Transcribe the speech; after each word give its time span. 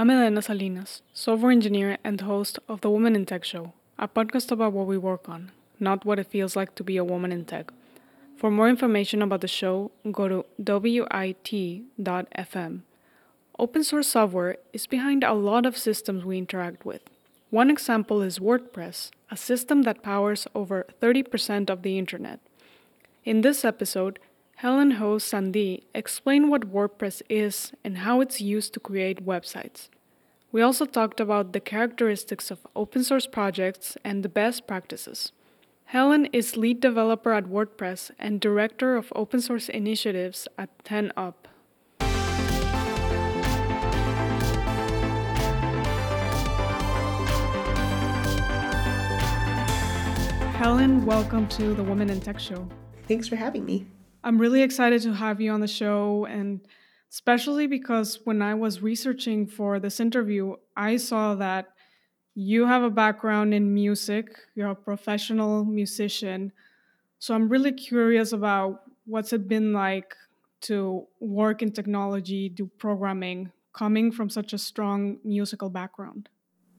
I'm 0.00 0.08
Elena 0.08 0.40
Salinas, 0.40 1.02
software 1.12 1.52
engineer 1.52 1.98
and 2.02 2.18
host 2.22 2.58
of 2.70 2.80
the 2.80 2.88
Woman 2.88 3.14
in 3.14 3.26
Tech 3.26 3.44
Show, 3.44 3.74
a 3.98 4.08
podcast 4.08 4.50
about 4.50 4.72
what 4.72 4.86
we 4.86 4.96
work 4.96 5.28
on, 5.28 5.52
not 5.78 6.06
what 6.06 6.18
it 6.18 6.28
feels 6.28 6.56
like 6.56 6.74
to 6.76 6.82
be 6.82 6.96
a 6.96 7.04
woman 7.04 7.32
in 7.32 7.44
tech. 7.44 7.70
For 8.38 8.50
more 8.50 8.70
information 8.70 9.20
about 9.20 9.42
the 9.42 9.46
show, 9.46 9.90
go 10.10 10.26
to 10.26 10.46
wit.fm. 10.56 11.20
Open 13.58 13.84
source 13.84 14.08
software 14.08 14.56
is 14.72 14.86
behind 14.86 15.22
a 15.22 15.34
lot 15.34 15.66
of 15.66 15.76
systems 15.76 16.24
we 16.24 16.38
interact 16.38 16.86
with. 16.86 17.02
One 17.50 17.68
example 17.68 18.22
is 18.22 18.38
WordPress, 18.38 19.10
a 19.30 19.36
system 19.36 19.82
that 19.82 20.02
powers 20.02 20.46
over 20.54 20.86
30% 21.02 21.68
of 21.68 21.82
the 21.82 21.98
internet. 21.98 22.40
In 23.26 23.42
this 23.42 23.66
episode, 23.66 24.18
Helen 24.60 24.90
Hou-Sandí 24.98 25.84
explained 25.94 26.50
what 26.50 26.70
WordPress 26.70 27.22
is 27.30 27.72
and 27.82 27.96
how 27.96 28.20
it's 28.20 28.42
used 28.42 28.74
to 28.74 28.78
create 28.78 29.24
websites. 29.24 29.88
We 30.52 30.60
also 30.60 30.84
talked 30.84 31.18
about 31.18 31.54
the 31.54 31.60
characteristics 31.60 32.50
of 32.50 32.66
open 32.76 33.02
source 33.02 33.26
projects 33.26 33.96
and 34.04 34.22
the 34.22 34.28
best 34.28 34.66
practices. 34.66 35.32
Helen 35.86 36.26
is 36.26 36.58
lead 36.58 36.78
developer 36.78 37.32
at 37.32 37.46
WordPress 37.46 38.10
and 38.18 38.38
director 38.38 38.96
of 38.96 39.10
open 39.16 39.40
source 39.40 39.70
initiatives 39.70 40.46
at 40.58 40.68
10up. 40.84 41.48
Helen, 50.58 51.06
welcome 51.06 51.48
to 51.48 51.72
the 51.72 51.82
Women 51.82 52.10
in 52.10 52.20
Tech 52.20 52.38
Show. 52.38 52.68
Thanks 53.08 53.26
for 53.26 53.36
having 53.36 53.64
me. 53.64 53.86
I'm 54.22 54.38
really 54.38 54.62
excited 54.62 55.02
to 55.02 55.14
have 55.14 55.40
you 55.40 55.50
on 55.50 55.60
the 55.60 55.68
show, 55.68 56.26
and 56.26 56.60
especially 57.10 57.66
because 57.66 58.20
when 58.24 58.42
I 58.42 58.54
was 58.54 58.82
researching 58.82 59.46
for 59.46 59.80
this 59.80 59.98
interview, 60.00 60.56
I 60.76 60.96
saw 60.96 61.34
that 61.36 61.68
you 62.34 62.66
have 62.66 62.82
a 62.82 62.90
background 62.90 63.54
in 63.54 63.74
music, 63.74 64.28
you're 64.54 64.70
a 64.70 64.74
professional 64.74 65.64
musician. 65.64 66.52
So 67.18 67.34
I'm 67.34 67.48
really 67.48 67.72
curious 67.72 68.32
about 68.32 68.82
what's 69.04 69.32
it 69.32 69.48
been 69.48 69.72
like 69.72 70.14
to 70.62 71.06
work 71.18 71.62
in 71.62 71.72
technology, 71.72 72.48
do 72.48 72.70
programming, 72.78 73.50
coming 73.72 74.12
from 74.12 74.28
such 74.28 74.52
a 74.52 74.58
strong 74.58 75.18
musical 75.24 75.70
background. 75.70 76.28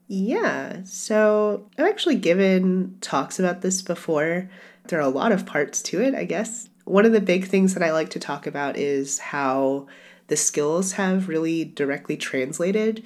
Yeah, 0.08 0.82
so 0.84 1.70
I've 1.78 1.86
actually 1.86 2.16
given 2.16 2.98
talks 3.00 3.38
about 3.38 3.62
this 3.62 3.82
before. 3.82 4.50
There 4.88 4.98
are 4.98 5.02
a 5.02 5.08
lot 5.08 5.32
of 5.32 5.46
parts 5.46 5.82
to 5.82 6.02
it, 6.02 6.14
I 6.14 6.24
guess 6.24 6.68
one 6.84 7.06
of 7.06 7.12
the 7.12 7.20
big 7.20 7.46
things 7.46 7.74
that 7.74 7.82
I 7.82 7.92
like 7.92 8.10
to 8.10 8.18
talk 8.18 8.46
about 8.46 8.76
is 8.76 9.18
how 9.18 9.86
the 10.28 10.36
skills 10.36 10.92
have 10.92 11.28
really 11.28 11.64
directly 11.64 12.16
translated 12.16 13.04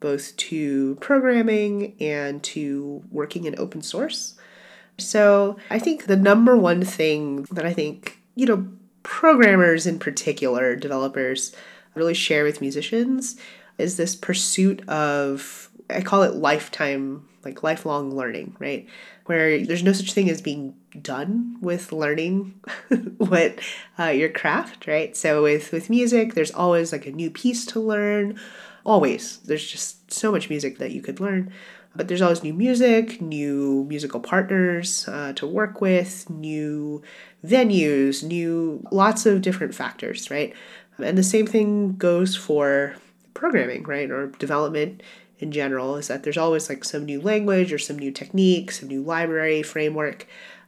both 0.00 0.36
to 0.36 0.96
programming 0.96 1.96
and 2.00 2.42
to 2.42 3.02
working 3.10 3.44
in 3.44 3.58
open 3.58 3.82
source. 3.82 4.34
So 4.98 5.56
I 5.70 5.78
think 5.78 6.06
the 6.06 6.16
number 6.16 6.56
one 6.56 6.82
thing 6.82 7.42
that 7.50 7.66
I 7.66 7.72
think, 7.72 8.20
you 8.34 8.46
know, 8.46 8.68
programmers 9.02 9.86
in 9.86 9.98
particular, 9.98 10.76
developers, 10.76 11.54
really 11.94 12.14
share 12.14 12.44
with 12.44 12.60
musicians 12.60 13.36
is 13.78 13.96
this 13.96 14.14
pursuit 14.14 14.86
of, 14.88 15.70
I 15.88 16.00
call 16.02 16.22
it 16.22 16.34
lifetime, 16.34 17.26
like 17.46 17.62
lifelong 17.62 18.14
learning, 18.14 18.56
right? 18.58 18.86
Where 19.26 19.64
there's 19.64 19.82
no 19.82 19.92
such 19.92 20.12
thing 20.12 20.28
as 20.28 20.42
being 20.42 20.74
done 21.00 21.56
with 21.60 21.92
learning 21.92 22.60
what 23.18 23.60
uh, 23.98 24.06
your 24.06 24.28
craft, 24.28 24.86
right? 24.86 25.16
So 25.16 25.42
with 25.42 25.72
with 25.72 25.88
music, 25.88 26.34
there's 26.34 26.50
always 26.50 26.92
like 26.92 27.06
a 27.06 27.12
new 27.12 27.30
piece 27.30 27.64
to 27.66 27.80
learn. 27.80 28.38
Always, 28.84 29.38
there's 29.38 29.66
just 29.66 30.12
so 30.12 30.30
much 30.30 30.50
music 30.50 30.78
that 30.78 30.92
you 30.92 31.00
could 31.02 31.20
learn. 31.20 31.52
But 31.94 32.08
there's 32.08 32.20
always 32.20 32.42
new 32.42 32.52
music, 32.52 33.22
new 33.22 33.86
musical 33.88 34.20
partners 34.20 35.08
uh, 35.08 35.32
to 35.34 35.46
work 35.46 35.80
with, 35.80 36.28
new 36.28 37.02
venues, 37.42 38.22
new 38.22 38.86
lots 38.92 39.24
of 39.24 39.40
different 39.40 39.74
factors, 39.74 40.30
right? 40.30 40.52
And 40.98 41.16
the 41.16 41.22
same 41.22 41.46
thing 41.46 41.96
goes 41.96 42.36
for 42.36 42.96
programming, 43.32 43.84
right, 43.84 44.10
or 44.10 44.26
development 44.26 45.02
in 45.38 45.52
general. 45.52 45.96
Is 45.96 46.08
that 46.08 46.22
there's 46.22 46.36
always 46.36 46.68
like 46.68 46.84
some 46.84 47.04
new 47.04 47.20
language 47.20 47.72
or 47.72 47.78
some 47.78 47.98
new 47.98 48.10
technique, 48.10 48.70
some 48.72 48.88
new 48.88 49.02
library 49.02 49.62
framework 49.62 50.26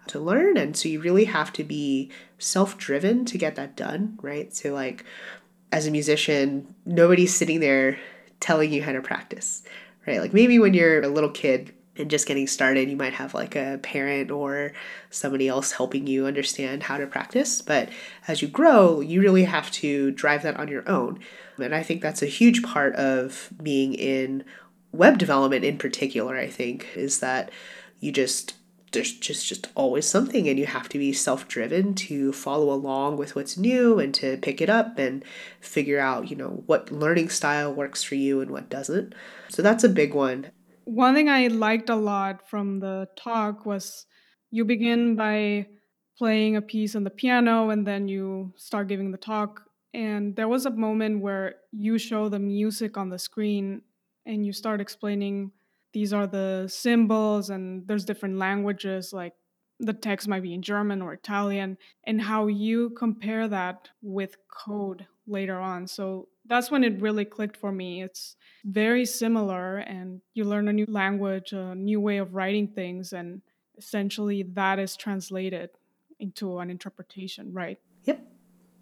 to 0.09 0.19
learn. 0.19 0.57
And 0.57 0.77
so 0.77 0.89
you 0.89 1.01
really 1.01 1.27
have 1.27 1.53
to 1.55 1.65
be 1.65 2.11
self 2.39 2.77
driven 2.77 3.25
to 3.27 3.39
get 3.39 3.57
that 3.57 3.77
done, 3.77 4.19
right? 4.23 4.55
So, 4.55 4.75
like, 4.75 5.05
as 5.71 5.87
a 5.87 5.91
musician, 5.91 6.75
nobody's 6.85 7.35
sitting 7.35 7.61
there 7.61 7.99
telling 8.41 8.73
you 8.73 8.83
how 8.83 8.93
to 8.93 9.01
practice, 9.01 9.63
right? 10.07 10.21
Like, 10.21 10.33
maybe 10.33 10.59
when 10.59 10.75
you're 10.75 11.03
a 11.03 11.09
little 11.09 11.31
kid, 11.31 11.73
and 11.99 12.11
just 12.11 12.27
getting 12.27 12.47
started, 12.47 12.89
you 12.89 12.97
might 12.97 13.15
have 13.15 13.35
like 13.35 13.57
a 13.57 13.79
parent 13.83 14.31
or 14.31 14.73
somebody 15.11 15.49
else 15.49 15.73
helping 15.73 16.07
you 16.07 16.27
understand 16.27 16.85
how 16.85 16.97
to 16.99 17.07
practice. 17.07 17.63
But 17.63 17.89
as 18.27 18.43
you 18.43 18.49
grow, 18.49 19.01
you 19.01 19.21
really 19.21 19.45
have 19.45 19.71
to 19.73 20.11
drive 20.13 20.43
that 20.43 20.57
on 20.57 20.69
your 20.69 20.89
own. 20.89 21.21
And 21.59 21.75
I 21.75 21.83
think 21.83 22.03
that's 22.03 22.23
a 22.23 22.27
huge 22.27 22.63
part 22.63 22.95
of 22.97 23.51
being 23.63 23.95
in 23.95 24.45
web 24.93 25.19
development 25.19 25.65
in 25.65 25.79
particular, 25.79 26.37
I 26.37 26.49
think, 26.49 26.87
is 26.95 27.21
that 27.21 27.51
you 28.01 28.13
just 28.13 28.55
there's 28.93 29.13
just 29.13 29.47
just 29.47 29.69
always 29.75 30.07
something 30.07 30.49
and 30.49 30.59
you 30.59 30.67
have 30.67 30.89
to 30.89 30.99
be 30.99 31.13
self-driven 31.13 31.95
to 31.95 32.33
follow 32.33 32.73
along 32.73 33.17
with 33.17 33.37
what's 33.37 33.57
new 33.57 33.99
and 33.99 34.15
to 34.15 34.37
pick 34.39 34.61
it 34.61 34.71
up 34.71 34.99
and 34.99 35.25
figure 35.61 36.01
out 36.01 36.31
you 36.31 36.37
know 36.37 36.63
what 36.67 36.91
learning 36.91 37.29
style 37.29 37.73
works 37.73 38.03
for 38.03 38.15
you 38.15 38.41
and 38.41 38.51
what 38.51 38.71
doesn't 38.71 39.15
so 39.49 39.63
that's 39.63 39.85
a 39.85 39.89
big 39.89 40.15
one 40.15 40.51
one 40.89 41.15
thing 41.15 41.29
i 41.29 41.49
liked 41.49 41.91
a 41.91 41.95
lot 41.95 42.49
from 42.49 42.81
the 42.81 43.07
talk 43.15 43.67
was 43.67 44.07
you 44.51 44.65
begin 44.65 45.17
by 45.17 45.67
playing 46.17 46.57
a 46.57 46.63
piece 46.63 46.97
on 46.97 47.05
the 47.05 47.11
piano 47.11 47.69
and 47.69 47.87
then 47.87 48.09
you 48.09 48.51
start 48.57 48.89
giving 48.89 49.11
the 49.11 49.19
talk 49.19 49.61
and 49.93 50.35
there 50.35 50.49
was 50.49 50.65
a 50.65 50.71
moment 50.71 51.21
where 51.21 51.57
you 51.73 51.99
show 51.99 52.31
the 52.31 52.39
music 52.39 52.97
on 52.97 53.11
the 53.11 53.19
screen 53.19 53.83
and 54.25 54.47
you 54.47 54.53
start 54.53 54.81
explaining 54.81 55.51
these 55.93 56.15
are 56.15 56.27
the 56.27 56.67
symbols 56.69 57.51
and 57.51 57.87
there's 57.87 58.07
different 58.07 58.39
languages 58.39 59.13
like 59.13 59.35
the 59.81 59.93
text 59.93 60.27
might 60.27 60.43
be 60.43 60.55
in 60.55 60.63
German 60.63 61.03
or 61.03 61.13
Italian 61.13 61.77
and 62.05 62.21
how 62.21 62.47
you 62.47 62.91
compare 62.91 63.47
that 63.47 63.91
with 64.03 64.37
code 64.51 65.07
later 65.27 65.59
on. 65.59 65.87
So 65.87 66.29
that's 66.49 66.71
when 66.71 66.85
it 66.85 67.01
really 67.01 67.25
clicked 67.25 67.57
for 67.57 67.71
me. 67.71 68.03
It's 68.03 68.37
very 68.65 69.05
similar 69.05 69.79
and 69.79 70.21
you 70.35 70.45
learn 70.45 70.69
a 70.69 70.73
new 70.73 70.87
language, 70.89 71.53
a 71.53 71.75
new 71.75 72.01
way 72.01 72.19
of 72.19 72.35
writing 72.35 72.69
things 72.69 73.13
and 73.13 73.43
essentially 73.77 74.43
that 74.55 74.79
is 74.79 74.97
translated 74.97 75.71
into 76.19 76.59
an 76.59 76.71
interpretation, 76.71 77.53
right? 77.53 77.79
Yep. 78.05 78.21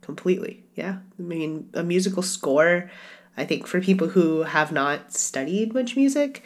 Completely. 0.00 0.64
Yeah. 0.74 0.98
I 1.18 1.22
mean, 1.22 1.68
a 1.74 1.82
musical 1.82 2.22
score 2.22 2.90
I 3.36 3.44
think 3.44 3.66
for 3.66 3.80
people 3.80 4.08
who 4.08 4.42
have 4.42 4.72
not 4.72 5.12
studied 5.12 5.74
much 5.74 5.96
music, 5.96 6.42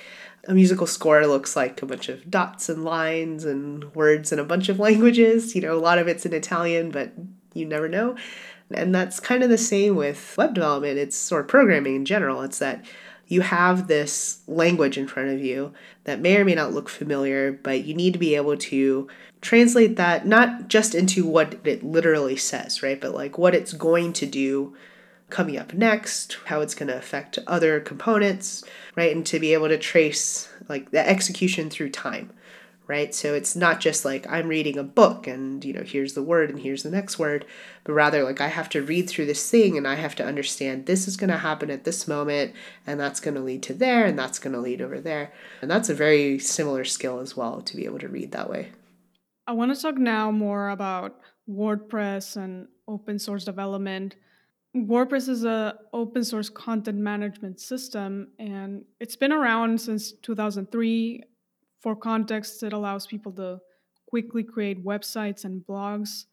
a 0.49 0.55
musical 0.55 0.87
score 0.87 1.25
looks 1.27 1.55
like 1.55 1.81
a 1.83 1.87
bunch 1.87 2.09
of 2.09 2.31
dots 2.31 2.69
and 2.69 2.85
lines 2.85 3.45
and 3.45 3.95
words 3.95 4.33
in 4.33 4.39
a 4.39 4.45
bunch 4.45 4.69
of 4.69 4.79
languages. 4.89 5.55
You 5.55 5.63
know, 5.63 5.77
a 5.77 5.81
lot 5.81 5.99
of 5.99 6.09
it's 6.09 6.27
in 6.27 6.33
Italian, 6.33 6.91
but 6.91 7.13
you 7.55 7.65
never 7.67 7.89
know. 7.89 8.17
And 8.73 8.95
that's 8.95 9.21
kind 9.21 9.43
of 9.43 9.51
the 9.51 9.59
same 9.59 9.97
with 9.97 10.35
web 10.37 10.55
development. 10.55 10.99
It's 10.99 11.17
of 11.33 11.49
programming 11.49 11.97
in 11.97 12.05
general. 12.05 12.43
It's 12.43 12.59
that 12.59 12.85
you 13.27 13.41
have 13.43 13.87
this 13.87 14.41
language 14.49 14.99
in 14.99 15.07
front 15.07 15.31
of 15.31 15.41
you 15.41 15.73
that 16.05 16.21
may 16.21 16.37
or 16.37 16.45
may 16.45 16.55
not 16.55 16.73
look 16.73 16.89
familiar, 16.89 17.53
but 17.53 17.85
you 17.85 17.95
need 17.95 18.13
to 18.13 18.19
be 18.19 18.35
able 18.35 18.57
to 18.57 19.09
translate 19.41 19.97
that 19.97 20.27
not 20.27 20.69
just 20.69 20.95
into 20.95 21.27
what 21.27 21.59
it 21.65 21.83
literally 21.83 22.37
says, 22.37 22.83
right? 22.83 23.01
But 23.01 23.15
like 23.15 23.39
what 23.39 23.55
it's 23.55 23.73
going 23.73 24.13
to 24.15 24.27
do 24.27 24.77
coming 25.31 25.57
up 25.57 25.73
next, 25.73 26.39
how 26.47 26.61
it's 26.61 26.75
going 26.75 26.89
to 26.89 26.97
affect 26.97 27.39
other 27.47 27.81
components, 27.81 28.65
right? 28.97 29.15
And 29.15 29.25
to 29.27 29.39
be 29.39 29.53
able 29.55 29.69
to 29.69 29.79
trace 29.79 30.49
like 30.69 30.91
the 30.91 31.09
execution 31.09 31.71
through 31.71 31.91
time, 31.91 32.31
right? 32.91 33.15
So 33.15 33.35
it's 33.35 33.55
not 33.55 33.79
just 33.79 34.05
like 34.05 34.27
I'm 34.29 34.49
reading 34.49 34.77
a 34.77 34.83
book 34.83 35.29
and, 35.29 35.65
you 35.65 35.73
know, 35.73 35.85
here's 35.85 36.15
the 36.15 36.25
word 36.25 36.51
and 36.51 36.59
here's 36.59 36.83
the 36.83 36.91
next 36.91 37.21
word, 37.21 37.47
but 37.85 37.93
rather 37.93 38.25
like 38.25 38.41
I 38.41 38.49
have 38.49 38.69
to 38.71 38.83
read 38.83 39.09
through 39.09 39.27
this 39.27 39.49
thing 39.49 39.79
and 39.79 39.87
I 39.87 39.95
have 39.95 40.17
to 40.17 40.27
understand 40.27 40.87
this 40.87 41.07
is 41.07 41.17
going 41.17 41.31
to 41.31 41.39
happen 41.39 41.71
at 41.71 41.85
this 41.85 42.09
moment 42.09 42.53
and 42.85 42.99
that's 42.99 43.21
going 43.21 43.37
to 43.37 43.41
lead 43.41 43.63
to 43.63 43.75
there 43.75 44.05
and 44.05 44.19
that's 44.19 44.41
going 44.41 44.55
to 44.55 44.61
lead 44.61 44.83
over 44.83 45.01
there. 45.01 45.33
And 45.63 45.71
that's 45.71 45.89
a 45.89 45.95
very 45.95 46.41
similar 46.41 46.85
skill 46.85 47.21
as 47.21 47.37
well 47.37 47.63
to 47.63 47.77
be 47.77 47.85
able 47.85 48.01
to 48.01 48.09
read 48.09 48.33
that 48.33 48.51
way. 48.51 48.73
I 49.47 49.53
want 49.53 49.73
to 49.73 49.81
talk 49.81 49.97
now 49.97 50.33
more 50.33 50.71
about 50.71 51.21
WordPress 51.49 52.37
and 52.37 52.67
open 52.89 53.21
source 53.21 53.45
development. 53.45 54.17
WordPress 54.77 55.29
is 55.29 55.45
a 55.45 55.79
open 55.93 56.25
source 56.25 56.49
content 56.49 56.99
management 56.99 57.61
system 57.61 58.33
and 58.41 58.85
it's 58.99 59.15
been 59.15 59.33
around 59.33 59.81
since 59.81 60.11
2003. 60.11 61.23
For 61.81 61.97
context, 61.97 62.63
it 62.63 62.73
allows 62.73 63.07
people 63.07 63.33
to 63.33 63.61
quickly 64.09 64.43
create 64.43 64.85
websites 64.85 65.45
and 65.45 65.63
blogs. 65.67 66.27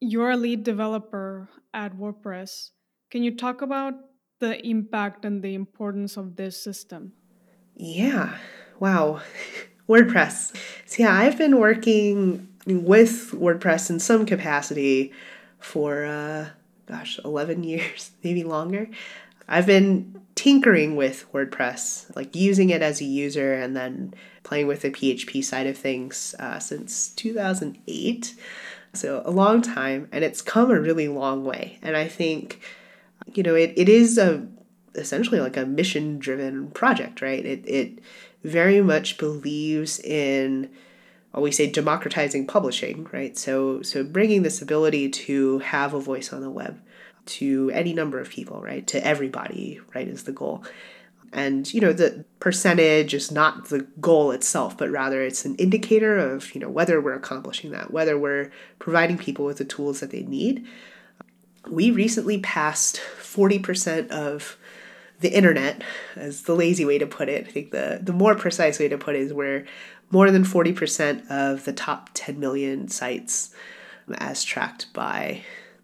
You're 0.00 0.32
a 0.32 0.36
lead 0.36 0.64
developer 0.64 1.48
at 1.72 1.96
WordPress. 1.96 2.70
Can 3.10 3.22
you 3.22 3.36
talk 3.36 3.62
about 3.62 3.94
the 4.40 4.60
impact 4.66 5.24
and 5.24 5.42
the 5.42 5.54
importance 5.54 6.16
of 6.16 6.36
this 6.36 6.62
system? 6.62 7.12
Yeah. 7.76 8.36
Wow. 8.80 9.20
WordPress. 9.88 10.56
So, 10.86 11.02
yeah, 11.02 11.14
I've 11.14 11.38
been 11.38 11.58
working 11.58 12.48
with 12.66 13.32
WordPress 13.32 13.90
in 13.90 14.00
some 14.00 14.26
capacity 14.26 15.12
for, 15.58 16.04
uh, 16.04 16.48
gosh, 16.86 17.20
11 17.24 17.62
years, 17.62 18.10
maybe 18.24 18.42
longer. 18.42 18.88
I've 19.48 19.66
been 19.66 20.20
tinkering 20.34 20.96
with 20.96 21.26
WordPress, 21.32 22.14
like 22.16 22.34
using 22.34 22.70
it 22.70 22.82
as 22.82 23.00
a 23.00 23.04
user 23.04 23.54
and 23.54 23.76
then 23.76 24.14
playing 24.42 24.66
with 24.66 24.82
the 24.82 24.90
PHP 24.90 25.44
side 25.44 25.66
of 25.66 25.76
things 25.76 26.34
uh, 26.38 26.58
since 26.58 27.10
2008. 27.10 28.34
So, 28.94 29.22
a 29.24 29.30
long 29.30 29.62
time, 29.62 30.08
and 30.12 30.22
it's 30.22 30.42
come 30.42 30.70
a 30.70 30.80
really 30.80 31.08
long 31.08 31.44
way. 31.44 31.78
And 31.80 31.96
I 31.96 32.08
think, 32.08 32.60
you 33.34 33.42
know, 33.42 33.54
it, 33.54 33.72
it 33.76 33.88
is 33.88 34.18
a 34.18 34.46
essentially 34.94 35.40
like 35.40 35.56
a 35.56 35.64
mission 35.64 36.18
driven 36.18 36.70
project, 36.70 37.22
right? 37.22 37.44
It, 37.44 37.66
it 37.66 38.00
very 38.44 38.80
much 38.82 39.18
believes 39.18 39.98
in 40.00 40.70
we 41.34 41.50
say 41.50 41.70
democratizing 41.70 42.46
publishing, 42.46 43.08
right? 43.10 43.38
So 43.38 43.80
so 43.82 44.04
bringing 44.04 44.42
this 44.42 44.60
ability 44.60 45.08
to 45.08 45.60
have 45.60 45.94
a 45.94 46.00
voice 46.00 46.32
on 46.32 46.42
the 46.42 46.50
web 46.50 46.78
to 47.24 47.70
any 47.72 47.92
number 47.92 48.18
of 48.18 48.30
people, 48.30 48.60
right? 48.60 48.86
To 48.88 49.04
everybody, 49.06 49.80
right, 49.94 50.08
is 50.08 50.24
the 50.24 50.32
goal. 50.32 50.64
And 51.32 51.72
you 51.72 51.80
know, 51.80 51.92
the 51.92 52.24
percentage 52.40 53.14
is 53.14 53.30
not 53.30 53.68
the 53.68 53.86
goal 54.00 54.32
itself, 54.32 54.76
but 54.76 54.90
rather 54.90 55.22
it's 55.22 55.44
an 55.44 55.54
indicator 55.56 56.18
of, 56.18 56.54
you 56.54 56.60
know, 56.60 56.68
whether 56.68 57.00
we're 57.00 57.14
accomplishing 57.14 57.70
that, 57.70 57.90
whether 57.90 58.18
we're 58.18 58.50
providing 58.78 59.16
people 59.16 59.46
with 59.46 59.56
the 59.56 59.64
tools 59.64 60.00
that 60.00 60.10
they 60.10 60.22
need. 60.22 60.66
We 61.70 61.90
recently 61.90 62.38
passed 62.38 63.00
40% 63.20 64.10
of 64.10 64.58
the 65.20 65.34
internet, 65.34 65.82
as 66.16 66.42
the 66.42 66.54
lazy 66.54 66.84
way 66.84 66.98
to 66.98 67.06
put 67.06 67.28
it. 67.28 67.46
I 67.46 67.50
think 67.50 67.70
the, 67.70 68.00
the 68.02 68.12
more 68.12 68.34
precise 68.34 68.78
way 68.78 68.88
to 68.88 68.98
put 68.98 69.14
it 69.14 69.22
is 69.22 69.32
we're 69.32 69.64
more 70.10 70.30
than 70.30 70.44
40% 70.44 71.30
of 71.30 71.64
the 71.64 71.72
top 71.72 72.10
10 72.12 72.38
million 72.38 72.88
sites, 72.88 73.54
as 74.18 74.44
tracked 74.44 74.92
by, 74.92 75.42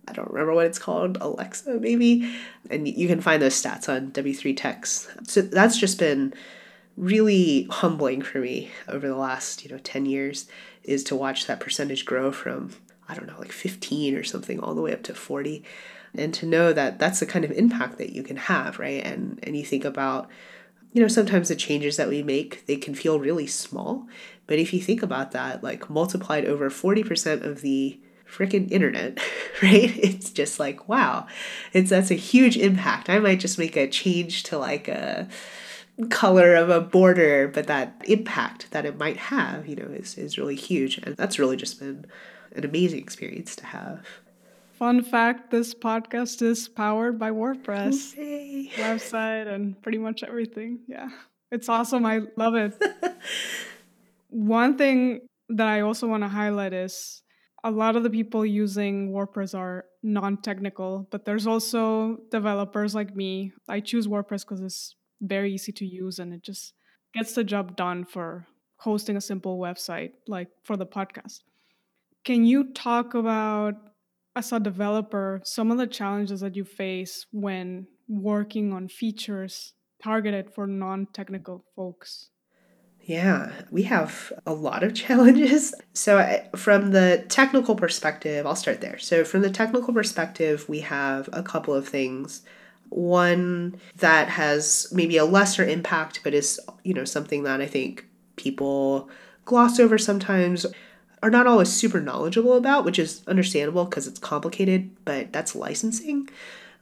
I 0.09 0.13
don't 0.13 0.31
remember 0.31 0.55
what 0.55 0.67
it's 0.67 0.79
called, 0.79 1.19
Alexa 1.21 1.79
maybe. 1.81 2.33
And 2.71 2.89
you 2.89 3.09
can 3.09 3.21
find 3.21 3.43
those 3.43 3.61
stats 3.61 3.89
on 3.89 4.13
W3 4.13 4.57
Techs. 4.57 5.09
So 5.25 5.43
that's 5.43 5.79
just 5.79 5.99
been 5.99 6.35
really 6.97 7.69
humbling 7.71 8.23
for 8.23 8.39
me 8.39 8.71
over 8.89 9.07
the 9.07 9.17
last, 9.17 9.65
you 9.65 9.71
know, 9.71 9.79
10 9.79 10.07
years 10.07 10.49
is 10.83 11.05
to 11.05 11.17
watch 11.17 11.47
that 11.47 11.61
percentage 11.61 12.05
grow 12.05 12.33
from, 12.33 12.71
I 13.09 13.15
don't 13.15 13.27
know, 13.27 13.39
like 13.39 13.53
15 13.53 14.17
or 14.17 14.25
something 14.25 14.59
all 14.61 14.75
the 14.75 14.83
way 14.83 14.93
up 14.93 15.03
to 15.05 15.15
40 15.15 15.65
and 16.15 16.33
to 16.35 16.47
know 16.47 16.73
that 16.73 16.99
that's 16.99 17.21
the 17.21 17.27
kind 17.27 17.45
of 17.45 17.51
impact 17.53 17.99
that 17.99 18.11
you 18.11 18.23
can 18.23 18.37
have 18.37 18.79
right 18.79 19.05
and 19.05 19.39
and 19.43 19.57
you 19.57 19.65
think 19.65 19.85
about 19.85 20.29
you 20.93 21.03
know 21.03 21.09
sometimes 21.09 21.49
the 21.49 21.57
changes 21.57 21.97
that 21.97 22.09
we 22.09 22.23
make 22.23 22.65
they 22.67 22.77
can 22.77 22.95
feel 22.95 23.21
really 23.21 23.47
small 23.47 24.07
but 24.47 24.59
if 24.59 24.73
you 24.73 24.81
think 24.81 25.03
about 25.03 25.33
that 25.33 25.63
like 25.63 25.91
multiplied 25.91 26.45
over 26.47 26.71
40% 26.71 27.45
of 27.45 27.61
the 27.61 28.01
freaking 28.29 28.71
internet 28.71 29.19
right 29.63 29.97
it's 29.97 30.31
just 30.31 30.61
like 30.61 30.89
wow 30.89 31.27
it's 31.73 31.91
that's 31.91 32.11
a 32.11 32.15
huge 32.15 32.57
impact 32.57 33.09
i 33.09 33.19
might 33.19 33.41
just 33.41 33.59
make 33.59 33.77
a 33.77 33.89
change 33.89 34.43
to 34.43 34.59
like 34.59 34.89
a 34.89 35.29
color 36.11 36.55
of 36.55 36.71
a 36.71 36.81
border 36.81 37.49
but 37.49 37.67
that 37.67 38.01
impact 38.05 38.71
that 38.71 38.85
it 38.85 38.99
might 38.99 39.17
have 39.17 39.67
you 39.67 39.75
know 39.75 39.89
is, 39.95 40.17
is 40.17 40.39
really 40.39 40.55
huge 40.55 40.99
and 40.99 41.17
that's 41.17 41.39
really 41.39 41.57
just 41.57 41.81
been 41.81 42.05
an 42.55 42.65
amazing 42.65 43.01
experience 43.01 43.57
to 43.57 43.67
have 43.67 44.07
Fun 44.79 45.03
fact 45.03 45.51
this 45.51 45.75
podcast 45.75 46.41
is 46.41 46.69
powered 46.69 47.19
by 47.19 47.33
WordPress 47.33 48.15
website 48.77 49.53
and 49.53 49.83
pretty 49.83 49.99
much 49.99 50.23
everything. 50.23 50.79
Yeah. 50.87 51.09
It's 51.51 51.69
awesome. 51.69 52.07
I 52.07 52.21
love 52.37 52.55
it. 52.55 52.81
One 54.29 54.79
thing 54.79 55.23
that 55.49 55.67
I 55.67 55.81
also 55.81 56.07
want 56.07 56.23
to 56.23 56.29
highlight 56.29 56.73
is 56.73 57.25
a 57.65 57.71
lot 57.71 57.97
of 57.97 58.03
the 58.03 58.11
people 58.11 58.47
using 58.47 59.13
WordPress 59.13 59.57
are 59.57 59.87
non 60.03 60.37
technical, 60.41 61.09
but 61.11 61.25
there's 61.25 61.47
also 61.47 62.19
developers 62.31 62.95
like 62.95 63.17
me. 63.17 63.53
I 63.69 63.81
choose 63.81 64.07
WordPress 64.07 64.43
because 64.43 64.61
it's 64.61 64.95
very 65.21 65.53
easy 65.53 65.73
to 65.73 65.85
use 65.87 66.19
and 66.19 66.33
it 66.33 66.43
just 66.43 66.75
gets 67.13 67.35
the 67.35 67.43
job 67.43 67.77
done 67.77 68.05
for 68.05 68.47
hosting 68.77 69.17
a 69.17 69.21
simple 69.21 69.59
website 69.59 70.13
like 70.27 70.49
for 70.63 70.77
the 70.77 70.87
podcast. 70.87 71.41
Can 72.25 72.45
you 72.45 72.73
talk 72.73 73.15
about 73.15 73.75
as 74.37 74.53
a 74.53 74.61
developer, 74.61 75.41
some 75.45 75.73
of 75.73 75.79
the 75.79 75.87
challenges 75.87 76.41
that 76.41 76.55
you 76.55 76.65
face 76.65 77.27
when 77.33 77.89
working 78.09 78.73
on 78.73 78.87
features 78.87 79.73
targeted 80.03 80.53
for 80.55 80.67
non 80.67 81.07
technical 81.13 81.65
folks? 81.75 82.31
Yeah, 83.09 83.53
we 83.71 83.85
have 83.85 84.35
a 84.47 84.53
lot 84.53 84.83
of 84.83 84.95
challenges. 85.07 85.75
So, 85.95 86.43
from 86.55 86.91
the 86.91 87.25
technical 87.31 87.75
perspective, 87.75 88.47
I'll 88.47 88.55
start 88.55 88.83
there. 88.83 88.99
So, 88.99 89.25
from 89.25 89.41
the 89.41 89.49
technical 89.51 89.95
perspective, 89.95 90.69
we 90.69 90.81
have 90.81 91.29
a 91.33 91.43
couple 91.43 91.73
of 91.73 91.89
things. 91.89 92.43
One 92.91 93.81
that 93.97 94.29
has 94.29 94.89
maybe 94.93 95.17
a 95.17 95.25
lesser 95.25 95.65
impact, 95.65 96.21
but 96.23 96.35
is, 96.35 96.61
you 96.85 96.93
know, 96.93 97.07
something 97.07 97.45
that 97.45 97.63
I 97.63 97.67
think 97.67 98.07
people 98.37 99.09
gloss 99.47 99.81
over 99.81 99.97
sometimes 99.97 100.67
are 101.23 101.31
not 101.31 101.47
always 101.47 101.73
super 101.73 102.03
knowledgeable 102.03 102.59
about, 102.59 102.85
which 102.85 102.99
is 102.99 103.23
understandable 103.27 103.87
because 103.87 104.07
it's 104.07 104.21
complicated, 104.21 104.91
but 105.07 105.33
that's 105.33 105.57
licensing. 105.57 106.29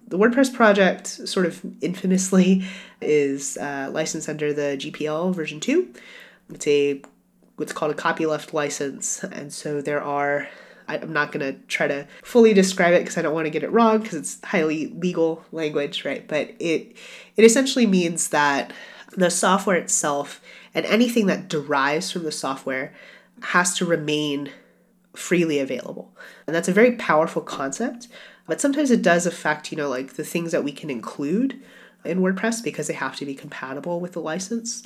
The 0.08 0.18
WordPress 0.18 0.54
project, 0.54 1.08
sort 1.08 1.46
of 1.46 1.60
infamously, 1.80 2.64
is 3.00 3.56
uh, 3.56 3.90
licensed 3.92 4.28
under 4.28 4.52
the 4.52 4.76
GPL 4.78 5.34
version 5.34 5.58
2. 5.58 5.92
It's 6.50 6.66
a 6.66 7.02
what's 7.56 7.72
called 7.72 7.90
a 7.90 7.94
copyleft 7.94 8.52
license, 8.52 9.24
and 9.24 9.52
so 9.52 9.80
there 9.80 10.02
are 10.02 10.48
I'm 10.88 11.12
not 11.12 11.32
going 11.32 11.52
to 11.52 11.60
try 11.66 11.88
to 11.88 12.06
fully 12.22 12.54
describe 12.54 12.94
it 12.94 13.00
because 13.00 13.18
I 13.18 13.22
don't 13.22 13.34
want 13.34 13.46
to 13.46 13.50
get 13.50 13.64
it 13.64 13.72
wrong 13.72 13.98
because 13.98 14.14
it's 14.14 14.44
highly 14.44 14.88
legal 14.88 15.44
language, 15.52 16.04
right? 16.04 16.26
But 16.26 16.54
it 16.60 16.96
it 17.36 17.44
essentially 17.44 17.86
means 17.86 18.28
that 18.28 18.72
the 19.16 19.30
software 19.30 19.76
itself 19.76 20.40
and 20.74 20.86
anything 20.86 21.26
that 21.26 21.48
derives 21.48 22.12
from 22.12 22.24
the 22.24 22.32
software 22.32 22.94
has 23.42 23.76
to 23.78 23.84
remain 23.84 24.50
freely 25.14 25.58
available. 25.58 26.14
And 26.46 26.54
that's 26.54 26.68
a 26.68 26.72
very 26.72 26.92
powerful 26.92 27.42
concept, 27.42 28.08
but 28.46 28.60
sometimes 28.60 28.90
it 28.90 29.02
does 29.02 29.26
affect, 29.26 29.70
you 29.70 29.76
know, 29.76 29.88
like 29.88 30.14
the 30.14 30.24
things 30.24 30.52
that 30.52 30.64
we 30.64 30.72
can 30.72 30.90
include 30.90 31.60
in 32.04 32.20
WordPress 32.20 32.62
because 32.62 32.86
they 32.86 32.94
have 32.94 33.16
to 33.16 33.26
be 33.26 33.34
compatible 33.34 34.00
with 34.00 34.12
the 34.12 34.20
license, 34.20 34.84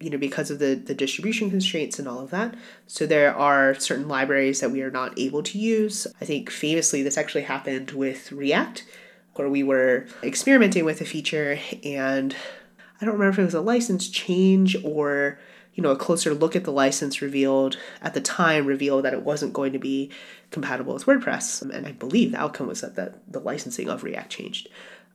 you 0.00 0.10
know, 0.10 0.18
because 0.18 0.50
of 0.50 0.58
the, 0.58 0.74
the 0.74 0.94
distribution 0.94 1.50
constraints 1.50 1.98
and 1.98 2.08
all 2.08 2.20
of 2.20 2.30
that. 2.30 2.54
So 2.86 3.06
there 3.06 3.34
are 3.34 3.74
certain 3.74 4.08
libraries 4.08 4.60
that 4.60 4.70
we 4.70 4.82
are 4.82 4.90
not 4.90 5.18
able 5.18 5.42
to 5.42 5.58
use. 5.58 6.06
I 6.20 6.24
think 6.24 6.50
famously 6.50 7.02
this 7.02 7.18
actually 7.18 7.42
happened 7.42 7.90
with 7.90 8.32
React, 8.32 8.84
where 9.34 9.48
we 9.48 9.62
were 9.62 10.06
experimenting 10.22 10.84
with 10.84 11.00
a 11.00 11.04
feature 11.04 11.58
and 11.82 12.34
I 13.00 13.04
don't 13.04 13.14
remember 13.14 13.32
if 13.32 13.38
it 13.40 13.44
was 13.44 13.54
a 13.54 13.60
license 13.60 14.08
change 14.08 14.76
or 14.84 15.38
you 15.74 15.82
know, 15.82 15.90
a 15.90 15.96
closer 15.96 16.32
look 16.34 16.54
at 16.54 16.64
the 16.64 16.72
license 16.72 17.20
revealed 17.20 17.76
at 18.00 18.14
the 18.14 18.20
time 18.20 18.66
revealed 18.66 19.04
that 19.04 19.12
it 19.12 19.22
wasn't 19.22 19.52
going 19.52 19.72
to 19.72 19.78
be 19.78 20.10
compatible 20.50 20.94
with 20.94 21.06
WordPress. 21.06 21.62
And 21.62 21.86
I 21.86 21.92
believe 21.92 22.32
the 22.32 22.40
outcome 22.40 22.68
was 22.68 22.80
that 22.80 22.94
the, 22.94 23.14
the 23.28 23.40
licensing 23.40 23.88
of 23.88 24.04
React 24.04 24.30
changed. 24.30 24.68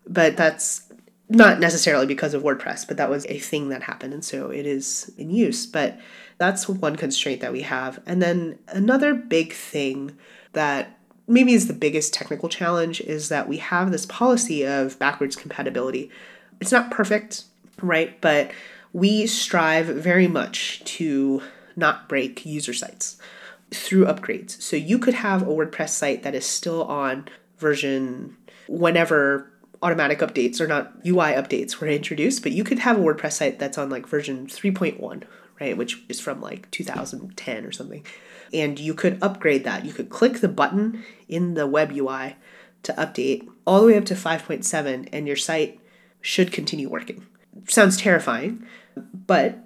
But 0.06 0.36
that's 0.36 0.92
not 1.30 1.60
necessarily 1.60 2.08
because 2.08 2.34
of 2.34 2.44
WordPress, 2.44 2.88
but 2.88 2.98
that 2.98 3.10
was 3.10 3.26
a 3.28 3.40
thing 3.40 3.70
that 3.70 3.84
happened. 3.84 4.14
And 4.14 4.26
so 4.26 4.50
it 4.50 4.66
is 4.66 5.12
in 5.18 5.30
use. 5.30 5.66
But 5.66 6.00
that's 6.40 6.68
one 6.68 6.96
constraint 6.96 7.42
that 7.42 7.54
we 7.54 7.62
have. 7.62 8.02
And 8.06 8.22
then 8.22 8.58
another 8.68 9.14
big 9.14 9.54
thing 9.54 10.18
that 10.54 10.98
maybe 11.28 11.54
is 11.54 11.68
the 11.68 11.74
biggest 11.74 12.14
technical 12.14 12.50
challenge 12.50 13.00
is 13.02 13.30
that 13.30 13.48
we 13.48 13.58
have 13.58 13.92
this 13.92 14.08
policy 14.08 14.66
of 14.66 14.98
backwards 14.98 15.36
compatibility. 15.36 16.10
It's 16.60 16.72
not 16.72 16.90
perfect, 16.90 17.44
right? 17.82 18.20
But 18.20 18.52
we 18.94 19.28
strive 19.28 19.88
very 19.88 20.28
much 20.28 20.84
to 20.84 21.42
not 21.76 22.10
break 22.10 22.46
user 22.46 22.74
sites 22.74 23.18
through 23.72 24.06
upgrades. 24.06 24.62
So 24.62 24.76
you 24.76 25.00
could 25.00 25.14
have 25.16 25.44
a 25.44 25.46
WordPress 25.46 25.90
site 25.90 26.24
that 26.24 26.36
is 26.36 26.46
still 26.46 26.84
on 26.84 27.28
version 27.58 28.36
whenever 28.68 29.52
automatic 29.82 30.20
updates 30.20 30.60
or 30.60 30.68
not 30.68 30.94
UI 31.06 31.34
updates 31.34 31.78
were 31.78 31.88
introduced, 32.00 32.44
but 32.44 32.52
you 32.52 32.64
could 32.64 32.80
have 32.80 32.98
a 32.98 33.02
WordPress 33.02 33.34
site 33.34 33.60
that's 33.60 33.78
on 33.78 33.90
like 33.90 34.08
version 34.08 34.48
3.1, 34.48 35.24
right, 35.60 35.78
which 35.78 36.04
is 36.10 36.20
from 36.20 36.42
like 36.42 36.70
2010 36.72 37.66
or 37.66 37.72
something. 37.72 38.06
And 38.52 38.80
you 38.80 38.96
could 38.96 39.22
upgrade 39.22 39.64
that. 39.66 39.86
You 39.86 39.94
could 39.94 40.10
click 40.10 40.40
the 40.40 40.48
button 40.48 41.04
in 41.28 41.54
the 41.54 41.68
web 41.68 41.92
UI 41.92 42.36
to 42.82 42.94
update 42.94 43.48
all 43.68 43.82
the 43.82 43.88
way 43.88 43.98
up 43.98 44.06
to 44.06 44.16
5.7 44.16 45.10
and 45.12 45.28
your 45.28 45.36
site 45.36 45.80
should 46.22 46.52
continue 46.52 46.90
working. 46.90 47.28
Sounds 47.70 47.98
terrifying, 47.98 48.66
but 48.98 49.60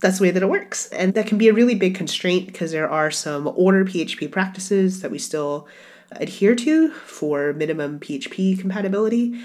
that's 0.00 0.18
the 0.18 0.24
way 0.24 0.30
that 0.30 0.42
it 0.42 0.48
works. 0.48 0.86
And 0.88 1.14
that 1.14 1.26
can 1.26 1.38
be 1.38 1.48
a 1.48 1.54
really 1.54 1.74
big 1.74 1.94
constraint 1.94 2.46
because 2.46 2.72
there 2.72 2.90
are 2.90 3.10
some 3.10 3.46
older 3.48 3.84
PHP 3.84 4.30
practices 4.30 5.02
that 5.02 5.10
we 5.10 5.18
still 5.18 5.68
adhere 6.12 6.54
to 6.56 6.90
for 6.90 7.52
minimum 7.52 8.00
PHP 8.00 8.58
compatibility. 8.58 9.40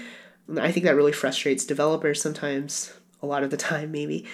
I 0.58 0.72
think 0.72 0.84
that 0.84 0.96
really 0.96 1.12
frustrates 1.12 1.64
developers 1.64 2.20
sometimes, 2.20 2.92
a 3.22 3.26
lot 3.26 3.42
of 3.42 3.50
the 3.50 3.56
time, 3.56 3.92
maybe. 3.92 4.26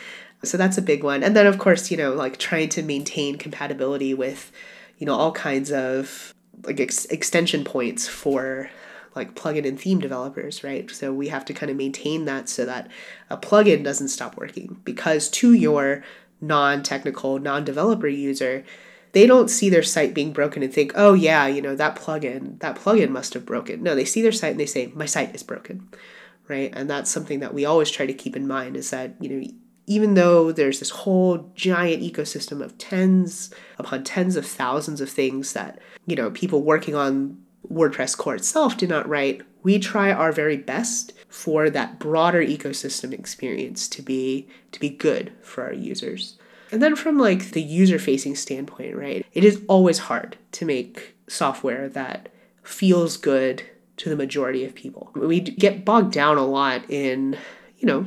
So 0.43 0.57
that's 0.57 0.79
a 0.79 0.83
big 0.83 1.05
one. 1.05 1.23
And 1.23 1.37
then, 1.37 1.47
of 1.47 1.59
course, 1.59 1.91
you 1.91 1.97
know, 1.97 2.15
like 2.15 2.39
trying 2.39 2.71
to 2.71 2.83
maintain 2.83 3.37
compatibility 3.37 4.15
with, 4.15 4.51
you 4.99 5.07
know, 5.07 5.15
all 5.15 5.33
kinds 5.33 5.71
of 5.71 6.35
like 6.65 6.81
ex- 6.81 7.05
extension 7.07 7.65
points 7.65 8.09
for 8.09 8.71
like 9.15 9.35
plugin 9.35 9.67
and 9.67 9.81
theme 9.81 9.99
developers, 9.99 10.63
right? 10.63 10.91
So 10.91 11.13
we 11.13 11.29
have 11.29 11.45
to 11.47 11.55
kind 11.55 11.71
of 11.71 11.77
maintain 11.77 12.25
that 12.27 12.49
so 12.49 12.65
that 12.65 12.89
a 13.29 13.37
plugin 13.37 13.83
doesn't 13.83 14.09
stop 14.09 14.37
working 14.37 14.81
because 14.85 15.29
to 15.31 15.53
your 15.53 16.05
non-technical, 16.41 17.39
non-developer 17.39 18.09
user, 18.09 18.65
they 19.13 19.27
don't 19.27 19.51
see 19.51 19.69
their 19.69 19.83
site 19.83 20.15
being 20.15 20.33
broken 20.33 20.63
and 20.63 20.73
think, 20.73 20.93
"Oh 20.95 21.15
yeah, 21.15 21.47
you 21.47 21.61
know, 21.61 21.75
that 21.75 21.97
plugin, 21.97 22.59
that 22.61 22.77
plugin 22.77 23.11
must 23.11 23.35
have 23.35 23.45
broken." 23.45 23.83
No, 23.83 23.95
they 23.95 24.05
see 24.05 24.23
their 24.23 24.33
site 24.33 24.53
and 24.53 24.61
they 24.61 24.67
say, 24.67 24.93
"My 24.95 25.07
site 25.07 25.35
is 25.35 25.43
broken." 25.43 25.89
Right? 26.49 26.73
And 26.75 26.89
that's 26.89 27.11
something 27.11 27.41
that 27.41 27.55
we 27.55 27.65
always 27.65 27.91
try 27.91 28.07
to 28.07 28.13
keep 28.13 28.35
in 28.35 28.47
mind 28.47 28.77
is 28.77 28.91
that, 28.91 29.15
you 29.21 29.29
know, 29.29 29.47
even 29.87 30.15
though 30.15 30.53
there's 30.53 30.79
this 30.79 30.91
whole 30.91 31.51
giant 31.55 32.03
ecosystem 32.03 32.63
of 32.63 32.79
tens 32.79 33.51
upon 33.79 34.05
tens 34.05 34.37
of 34.37 34.47
thousands 34.47 35.01
of 35.01 35.11
things 35.11 35.53
that, 35.53 35.79
you 36.07 36.15
know, 36.17 36.31
people 36.31 36.63
working 36.63 36.95
on 36.95 37.39
WordPress 37.71 38.17
core 38.17 38.35
itself 38.35 38.77
do 38.77 38.87
not 38.87 39.09
write, 39.09 39.43
we 39.63 39.79
try 39.79 40.13
our 40.13 40.33
very 40.33 40.57
best 40.57 41.13
for 41.29 41.71
that 41.71 41.99
broader 41.99 42.43
ecosystem 42.43 43.13
experience 43.13 43.89
to 43.89 44.03
be 44.03 44.49
to 44.73 44.81
be 44.81 44.89
good 44.89 45.33
for 45.43 45.65
our 45.65 45.73
users. 45.73 46.37
And 46.73 46.83
then 46.83 46.97
from 46.97 47.19
like 47.19 47.51
the 47.51 47.63
user 47.63 47.99
facing 47.99 48.37
standpoint, 48.37 48.97
right? 48.97 49.27
It 49.33 49.45
is 49.45 49.63
always 49.69 49.99
hard 49.99 50.37
to 50.53 50.65
make 50.65 51.15
software 51.29 51.89
that 51.91 52.29
feels 52.63 53.17
good 53.17 53.63
to 53.99 54.09
the 54.09 54.17
majority 54.17 54.65
of 54.65 54.75
people. 54.75 55.11
We 55.15 55.41
get 55.41 55.85
bogged 55.85 56.13
down 56.13 56.39
a 56.39 56.47
lot 56.47 56.89
in, 56.89 57.37
you 57.79 57.87
know, 57.87 58.07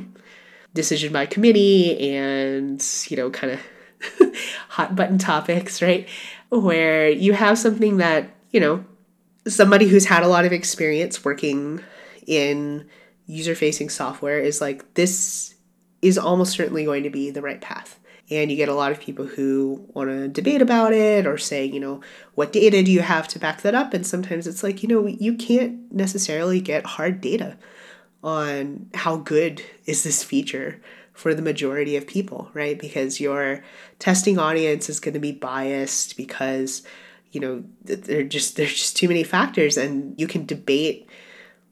decision 0.72 1.12
by 1.12 1.26
committee 1.26 2.16
and, 2.16 2.84
you 3.08 3.16
know, 3.16 3.30
kind 3.30 3.52
of 3.52 4.36
hot 4.68 4.96
button 4.96 5.18
topics, 5.18 5.80
right? 5.80 6.08
Where 6.48 7.08
you 7.08 7.32
have 7.32 7.58
something 7.58 7.98
that, 7.98 8.30
you 8.50 8.60
know, 8.60 8.84
somebody 9.46 9.88
who's 9.88 10.06
had 10.06 10.22
a 10.22 10.28
lot 10.28 10.44
of 10.44 10.52
experience 10.52 11.24
working 11.24 11.80
in 12.26 12.88
user 13.26 13.54
facing 13.54 13.88
software 13.88 14.38
is 14.38 14.60
like, 14.60 14.94
this 14.94 15.54
is 16.02 16.18
almost 16.18 16.52
certainly 16.52 16.84
going 16.84 17.02
to 17.02 17.10
be 17.10 17.30
the 17.30 17.42
right 17.42 17.60
path. 17.60 17.98
And 18.30 18.50
you 18.50 18.56
get 18.56 18.70
a 18.70 18.74
lot 18.74 18.90
of 18.90 19.00
people 19.00 19.26
who 19.26 19.86
want 19.92 20.08
to 20.08 20.28
debate 20.28 20.62
about 20.62 20.94
it 20.94 21.26
or 21.26 21.36
say, 21.36 21.64
you 21.64 21.78
know, 21.78 22.00
what 22.34 22.52
data 22.52 22.82
do 22.82 22.90
you 22.90 23.00
have 23.00 23.28
to 23.28 23.38
back 23.38 23.60
that 23.62 23.74
up? 23.74 23.92
And 23.92 24.06
sometimes 24.06 24.46
it's 24.46 24.62
like, 24.62 24.82
you 24.82 24.88
know, 24.88 25.06
you 25.06 25.34
can't 25.34 25.92
necessarily 25.92 26.60
get 26.60 26.86
hard 26.86 27.20
data 27.20 27.58
on 28.22 28.88
how 28.94 29.16
good 29.16 29.62
is 29.84 30.02
this 30.02 30.24
feature 30.24 30.80
for 31.12 31.34
the 31.34 31.42
majority 31.42 31.96
of 31.96 32.06
people, 32.06 32.50
right? 32.54 32.78
Because 32.78 33.20
your 33.20 33.62
testing 33.98 34.38
audience 34.38 34.88
is 34.88 35.00
going 35.00 35.14
to 35.14 35.20
be 35.20 35.32
biased 35.32 36.16
because 36.16 36.82
you 37.34 37.40
know 37.40 37.64
there 37.84 38.22
just 38.22 38.56
there's 38.56 38.74
just 38.74 38.96
too 38.96 39.08
many 39.08 39.24
factors 39.24 39.76
and 39.76 40.18
you 40.18 40.26
can 40.26 40.46
debate 40.46 41.08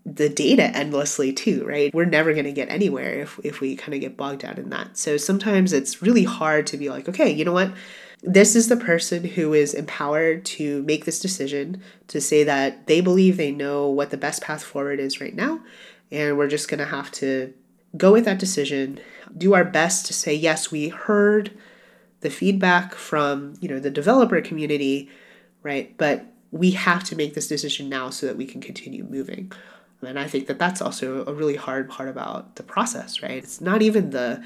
the 0.04 0.28
data 0.28 0.64
endlessly 0.76 1.32
too 1.32 1.64
right? 1.64 1.94
We're 1.94 2.04
never 2.04 2.32
going 2.32 2.44
to 2.44 2.52
get 2.52 2.68
anywhere 2.68 3.20
if, 3.20 3.38
if 3.44 3.60
we 3.60 3.76
kind 3.76 3.94
of 3.94 4.00
get 4.00 4.16
bogged 4.16 4.40
down 4.40 4.58
in 4.58 4.70
that. 4.70 4.98
So 4.98 5.16
sometimes 5.16 5.72
it's 5.72 6.02
really 6.02 6.24
hard 6.24 6.66
to 6.68 6.76
be 6.76 6.90
like 6.90 7.08
okay 7.08 7.30
you 7.30 7.44
know 7.44 7.52
what? 7.52 7.72
This 8.24 8.54
is 8.54 8.68
the 8.68 8.76
person 8.76 9.24
who 9.24 9.52
is 9.52 9.74
empowered 9.74 10.44
to 10.44 10.82
make 10.84 11.04
this 11.04 11.18
decision 11.20 11.82
to 12.06 12.20
say 12.20 12.44
that 12.44 12.86
they 12.86 13.00
believe 13.00 13.36
they 13.36 13.50
know 13.50 13.88
what 13.88 14.10
the 14.10 14.16
best 14.16 14.42
path 14.42 14.62
forward 14.62 15.00
is 15.00 15.20
right 15.20 15.34
now 15.34 15.60
and 16.10 16.36
we're 16.36 16.48
just 16.48 16.68
going 16.68 16.78
to 16.78 16.84
have 16.84 17.10
to 17.12 17.52
go 17.96 18.12
with 18.12 18.24
that 18.24 18.38
decision 18.38 19.00
do 19.36 19.54
our 19.54 19.64
best 19.64 20.06
to 20.06 20.12
say 20.12 20.34
yes 20.34 20.70
we 20.70 20.88
heard 20.88 21.50
the 22.20 22.30
feedback 22.30 22.94
from 22.94 23.54
you 23.60 23.68
know 23.68 23.78
the 23.78 23.90
developer 23.90 24.40
community 24.40 25.10
right? 25.62 25.96
But 25.96 26.26
we 26.50 26.72
have 26.72 27.04
to 27.04 27.16
make 27.16 27.34
this 27.34 27.48
decision 27.48 27.88
now 27.88 28.10
so 28.10 28.26
that 28.26 28.36
we 28.36 28.46
can 28.46 28.60
continue 28.60 29.04
moving. 29.04 29.52
And 30.02 30.18
I 30.18 30.26
think 30.26 30.46
that 30.48 30.58
that's 30.58 30.82
also 30.82 31.24
a 31.26 31.32
really 31.32 31.56
hard 31.56 31.88
part 31.88 32.08
about 32.08 32.56
the 32.56 32.62
process, 32.62 33.22
right? 33.22 33.42
It's 33.42 33.60
not 33.60 33.82
even 33.82 34.10
the 34.10 34.44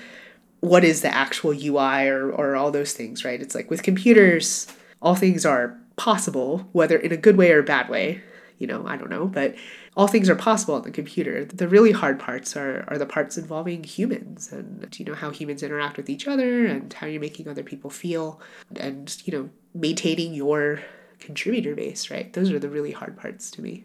what 0.61 0.85
is 0.85 1.03
the 1.03 1.15
actual 1.15 1.51
UI 1.53 2.09
or, 2.09 2.31
or 2.31 2.57
all 2.57 2.71
those 2.71 2.93
things, 2.93 3.25
right? 3.25 3.41
It's 3.41 3.55
like 3.55 3.71
with 3.71 3.83
computers, 3.83 4.67
all 5.03 5.15
things 5.15 5.45
are 5.45 5.79
possible, 5.97 6.69
whether 6.73 6.97
in 6.97 7.13
a 7.13 7.17
good 7.17 7.37
way 7.37 7.53
or 7.53 7.61
a 7.61 7.65
bad 7.65 7.89
way. 7.89 8.23
You 8.59 8.67
know, 8.67 8.87
I 8.87 8.97
don't 8.97 9.11
know, 9.11 9.27
but 9.27 9.55
all 9.97 10.07
things 10.07 10.31
are 10.31 10.35
possible 10.35 10.75
on 10.75 10.83
the 10.83 10.91
computer. 10.91 11.45
The 11.45 11.69
really 11.69 11.93
hard 11.93 12.19
parts 12.19 12.57
are, 12.57 12.85
are 12.89 12.97
the 12.97 13.05
parts 13.05 13.37
involving 13.37 13.85
humans 13.85 14.51
and 14.51 14.99
you 14.99 15.05
know 15.05 15.15
how 15.15 15.31
humans 15.31 15.63
interact 15.63 15.99
with 15.99 16.09
each 16.09 16.27
other 16.27 16.65
and 16.65 16.91
how 16.93 17.07
you're 17.07 17.21
making 17.21 17.49
other 17.49 17.63
people 17.63 17.91
feel 17.91 18.41
and 18.77 19.15
you 19.25 19.33
know 19.33 19.51
maintaining 19.75 20.33
your 20.33 20.81
contributor 21.19 21.75
base, 21.75 22.11
right? 22.11 22.33
Those 22.33 22.51
are 22.51 22.59
the 22.59 22.69
really 22.69 22.93
hard 22.93 23.17
parts 23.17 23.51
to 23.53 23.63
me. 23.63 23.85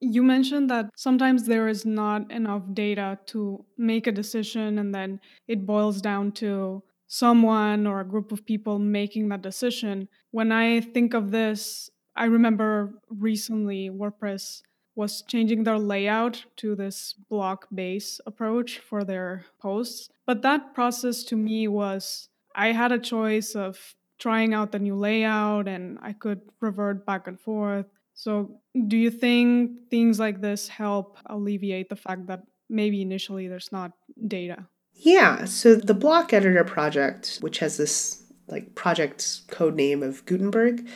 You 0.00 0.22
mentioned 0.22 0.68
that 0.70 0.90
sometimes 0.96 1.46
there 1.46 1.68
is 1.68 1.86
not 1.86 2.30
enough 2.30 2.62
data 2.72 3.18
to 3.26 3.64
make 3.78 4.06
a 4.06 4.12
decision, 4.12 4.78
and 4.78 4.94
then 4.94 5.20
it 5.48 5.64
boils 5.64 6.00
down 6.00 6.32
to 6.32 6.82
someone 7.06 7.86
or 7.86 8.00
a 8.00 8.04
group 8.04 8.32
of 8.32 8.44
people 8.44 8.78
making 8.78 9.28
that 9.28 9.42
decision. 9.42 10.08
When 10.30 10.52
I 10.52 10.80
think 10.80 11.14
of 11.14 11.30
this, 11.30 11.90
I 12.16 12.24
remember 12.24 12.94
recently 13.08 13.90
WordPress 13.90 14.62
was 14.96 15.22
changing 15.22 15.64
their 15.64 15.78
layout 15.78 16.44
to 16.56 16.76
this 16.76 17.14
block 17.28 17.66
base 17.74 18.20
approach 18.26 18.78
for 18.78 19.04
their 19.04 19.44
posts. 19.60 20.08
But 20.26 20.42
that 20.42 20.74
process 20.74 21.24
to 21.24 21.36
me 21.36 21.66
was 21.66 22.28
I 22.54 22.72
had 22.72 22.92
a 22.92 22.98
choice 22.98 23.54
of 23.54 23.96
trying 24.18 24.54
out 24.54 24.72
the 24.72 24.78
new 24.78 24.94
layout 24.94 25.68
and 25.68 25.98
I 26.02 26.12
could 26.12 26.40
revert 26.60 27.06
back 27.06 27.26
and 27.26 27.38
forth. 27.38 27.86
So, 28.14 28.60
do 28.86 28.96
you 28.96 29.10
think 29.10 29.90
things 29.90 30.20
like 30.20 30.40
this 30.40 30.68
help 30.68 31.18
alleviate 31.26 31.88
the 31.88 31.96
fact 31.96 32.28
that 32.28 32.42
maybe 32.70 33.02
initially 33.02 33.48
there's 33.48 33.72
not 33.72 33.92
data? 34.28 34.68
Yeah, 34.94 35.44
so 35.44 35.74
the 35.74 35.94
block 35.94 36.32
editor 36.32 36.64
project, 36.64 37.38
which 37.40 37.58
has 37.58 37.76
this 37.76 38.22
like 38.46 38.74
project 38.74 39.42
code 39.48 39.74
name 39.74 40.02
of 40.02 40.24
Gutenberg, 40.26 40.86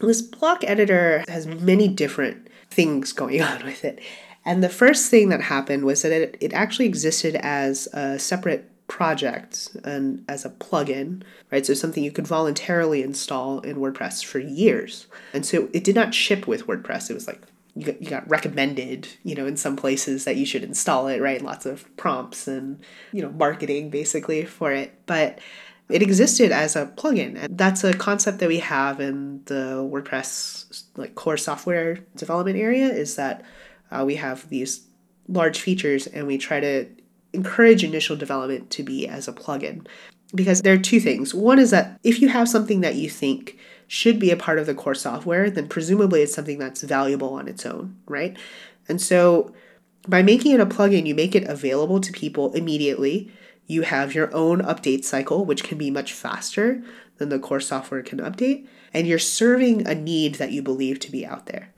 this 0.00 0.22
block 0.22 0.62
editor 0.64 1.24
has 1.28 1.46
many 1.46 1.88
different 1.88 2.48
things 2.70 3.12
going 3.12 3.42
on 3.50 3.64
with 3.64 3.84
it. 3.84 4.00
And 4.44 4.64
the 4.64 4.68
first 4.68 5.10
thing 5.10 5.28
that 5.28 5.42
happened 5.42 5.84
was 5.84 6.02
that 6.02 6.12
it, 6.12 6.36
it 6.40 6.52
actually 6.52 6.86
existed 6.86 7.36
as 7.36 7.88
a 7.92 8.18
separate 8.18 8.70
project 8.90 9.76
and 9.84 10.24
as 10.28 10.44
a 10.44 10.50
plugin, 10.50 11.22
right? 11.50 11.64
So 11.64 11.74
something 11.74 12.02
you 12.02 12.10
could 12.10 12.26
voluntarily 12.26 13.02
install 13.02 13.60
in 13.60 13.76
WordPress 13.76 14.24
for 14.24 14.40
years. 14.40 15.06
And 15.32 15.46
so 15.46 15.68
it 15.72 15.84
did 15.84 15.94
not 15.94 16.12
ship 16.12 16.46
with 16.46 16.66
WordPress. 16.66 17.08
It 17.08 17.14
was 17.14 17.26
like 17.28 17.40
you 17.76 17.86
got, 17.86 18.02
you 18.02 18.10
got 18.10 18.28
recommended, 18.28 19.08
you 19.22 19.36
know, 19.36 19.46
in 19.46 19.56
some 19.56 19.76
places 19.76 20.24
that 20.24 20.36
you 20.36 20.44
should 20.44 20.64
install 20.64 21.06
it, 21.06 21.22
right? 21.22 21.40
Lots 21.40 21.66
of 21.66 21.96
prompts 21.96 22.48
and, 22.48 22.80
you 23.12 23.22
know, 23.22 23.30
marketing 23.30 23.90
basically 23.90 24.44
for 24.44 24.72
it. 24.72 24.92
But 25.06 25.38
it 25.88 26.02
existed 26.02 26.50
as 26.50 26.74
a 26.74 26.86
plugin. 26.86 27.42
And 27.42 27.56
that's 27.56 27.84
a 27.84 27.94
concept 27.94 28.40
that 28.40 28.48
we 28.48 28.58
have 28.58 29.00
in 29.00 29.42
the 29.44 29.88
WordPress 29.88 30.82
like 30.96 31.14
core 31.14 31.36
software 31.36 32.00
development 32.16 32.58
area 32.58 32.88
is 32.88 33.14
that 33.14 33.44
uh, 33.92 34.02
we 34.04 34.16
have 34.16 34.48
these 34.48 34.86
large 35.28 35.60
features 35.60 36.08
and 36.08 36.26
we 36.26 36.38
try 36.38 36.58
to 36.58 36.88
encourage 37.32 37.84
initial 37.84 38.16
development 38.16 38.70
to 38.70 38.82
be 38.82 39.06
as 39.06 39.28
a 39.28 39.32
plugin. 39.32 39.86
Because 40.34 40.62
there 40.62 40.74
are 40.74 40.78
two 40.78 41.00
things. 41.00 41.34
One 41.34 41.58
is 41.58 41.70
that 41.70 41.98
if 42.04 42.20
you 42.20 42.28
have 42.28 42.48
something 42.48 42.82
that 42.82 42.94
you 42.94 43.10
think 43.10 43.58
should 43.88 44.20
be 44.20 44.30
a 44.30 44.36
part 44.36 44.58
of 44.58 44.66
the 44.66 44.74
core 44.74 44.94
software, 44.94 45.50
then 45.50 45.66
presumably 45.68 46.22
it's 46.22 46.34
something 46.34 46.58
that's 46.58 46.82
valuable 46.82 47.34
on 47.34 47.48
its 47.48 47.66
own, 47.66 47.96
right? 48.06 48.36
And 48.88 49.00
so 49.00 49.52
by 50.06 50.22
making 50.22 50.52
it 50.52 50.60
a 50.60 50.66
plugin, 50.66 51.06
you 51.06 51.14
make 51.14 51.34
it 51.34 51.44
available 51.44 52.00
to 52.00 52.12
people 52.12 52.52
immediately. 52.54 53.32
You 53.66 53.82
have 53.82 54.14
your 54.14 54.32
own 54.34 54.60
update 54.62 55.04
cycle, 55.04 55.44
which 55.44 55.64
can 55.64 55.78
be 55.78 55.90
much 55.90 56.12
faster 56.12 56.82
than 57.18 57.28
the 57.28 57.38
core 57.38 57.60
software 57.60 58.02
can 58.02 58.18
update. 58.20 58.66
And 58.94 59.06
you're 59.06 59.18
serving 59.18 59.86
a 59.86 59.94
need 59.94 60.36
that 60.36 60.52
you 60.52 60.62
believe 60.62 61.00
to 61.00 61.12
be 61.12 61.26
out 61.26 61.46
there, 61.46 61.72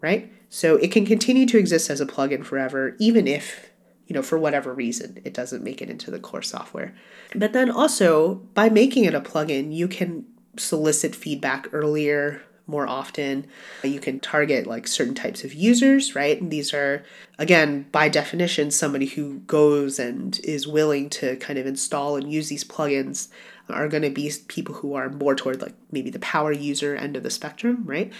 right? 0.00 0.32
So 0.48 0.76
it 0.76 0.90
can 0.90 1.06
continue 1.06 1.46
to 1.46 1.58
exist 1.58 1.90
as 1.90 2.00
a 2.00 2.06
plugin 2.06 2.44
forever, 2.44 2.96
even 2.98 3.28
if 3.28 3.67
you 4.08 4.14
know, 4.14 4.22
for 4.22 4.38
whatever 4.38 4.74
reason, 4.74 5.20
it 5.24 5.34
doesn't 5.34 5.62
make 5.62 5.80
it 5.80 5.90
into 5.90 6.10
the 6.10 6.18
core 6.18 6.42
software. 6.42 6.94
But 7.34 7.52
then 7.52 7.70
also, 7.70 8.36
by 8.54 8.70
making 8.70 9.04
it 9.04 9.14
a 9.14 9.20
plugin, 9.20 9.72
you 9.72 9.86
can 9.86 10.24
solicit 10.56 11.14
feedback 11.14 11.68
earlier 11.72 12.42
more 12.66 12.86
often. 12.86 13.46
You 13.82 14.00
can 14.00 14.18
target 14.20 14.66
like 14.66 14.86
certain 14.86 15.14
types 15.14 15.44
of 15.44 15.54
users, 15.54 16.14
right? 16.14 16.40
And 16.40 16.50
these 16.50 16.72
are, 16.74 17.04
again, 17.38 17.86
by 17.92 18.08
definition, 18.08 18.70
somebody 18.70 19.06
who 19.06 19.40
goes 19.40 19.98
and 19.98 20.38
is 20.42 20.66
willing 20.66 21.10
to 21.10 21.36
kind 21.36 21.58
of 21.58 21.66
install 21.66 22.16
and 22.16 22.32
use 22.32 22.48
these 22.48 22.64
plugins 22.64 23.28
are 23.68 23.88
going 23.88 24.02
to 24.02 24.10
be 24.10 24.32
people 24.48 24.76
who 24.76 24.94
are 24.94 25.10
more 25.10 25.34
toward 25.34 25.60
like 25.60 25.74
maybe 25.92 26.10
the 26.10 26.18
power 26.20 26.52
user 26.52 26.96
end 26.96 27.16
of 27.16 27.22
the 27.22 27.30
spectrum, 27.30 27.84
right? 27.84 28.12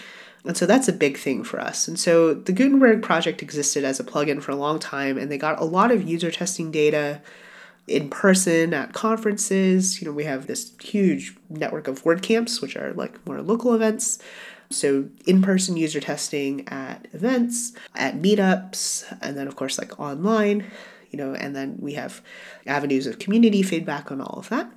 And 0.45 0.55
so 0.55 0.65
that's 0.65 0.87
a 0.87 0.93
big 0.93 1.17
thing 1.17 1.43
for 1.43 1.59
us. 1.59 1.87
And 1.87 1.99
so 1.99 2.33
the 2.33 2.53
Gutenberg 2.53 3.01
project 3.01 3.41
existed 3.41 3.83
as 3.83 3.99
a 3.99 4.03
plugin 4.03 4.41
for 4.41 4.51
a 4.51 4.55
long 4.55 4.79
time, 4.79 5.17
and 5.17 5.29
they 5.29 5.37
got 5.37 5.59
a 5.59 5.65
lot 5.65 5.91
of 5.91 6.07
user 6.07 6.31
testing 6.31 6.71
data 6.71 7.21
in 7.87 8.09
person 8.09 8.73
at 8.73 8.93
conferences. 8.93 10.01
You 10.01 10.07
know, 10.07 10.13
we 10.13 10.23
have 10.23 10.47
this 10.47 10.71
huge 10.81 11.35
network 11.49 11.87
of 11.87 12.03
WordCamps, 12.03 12.61
which 12.61 12.77
are 12.77 12.93
like 12.93 13.25
more 13.25 13.41
local 13.41 13.73
events. 13.73 14.19
So, 14.71 15.09
in 15.25 15.41
person 15.41 15.77
user 15.77 15.99
testing 15.99 16.67
at 16.67 17.07
events, 17.11 17.73
at 17.95 18.21
meetups, 18.21 19.03
and 19.19 19.35
then, 19.35 19.47
of 19.47 19.55
course, 19.55 19.79
like 19.79 19.99
online, 19.99 20.63
you 21.09 21.17
know, 21.17 21.33
and 21.33 21.55
then 21.55 21.77
we 21.79 21.93
have 21.93 22.21
avenues 22.67 23.07
of 23.07 23.17
community 23.17 23.63
feedback 23.63 24.11
on 24.11 24.21
all 24.21 24.37
of 24.37 24.49
that. 24.49 24.71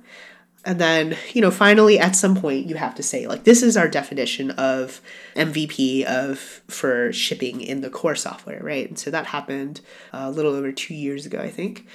And 0.65 0.79
then, 0.79 1.17
you 1.33 1.41
know, 1.41 1.51
finally 1.51 1.99
at 1.99 2.15
some 2.15 2.35
point 2.35 2.67
you 2.67 2.75
have 2.75 2.95
to 2.95 3.03
say 3.03 3.27
like 3.27 3.43
this 3.43 3.61
is 3.61 3.75
our 3.75 3.87
definition 3.87 4.51
of 4.51 5.01
MVP 5.35 6.05
of 6.05 6.39
for 6.67 7.11
shipping 7.11 7.61
in 7.61 7.81
the 7.81 7.89
core 7.89 8.15
software, 8.15 8.61
right? 8.63 8.87
And 8.87 8.97
so 8.97 9.11
that 9.11 9.27
happened 9.27 9.81
a 10.13 10.31
little 10.31 10.53
over 10.53 10.71
2 10.71 10.93
years 10.93 11.25
ago, 11.25 11.39
I 11.39 11.49
think. 11.49 11.87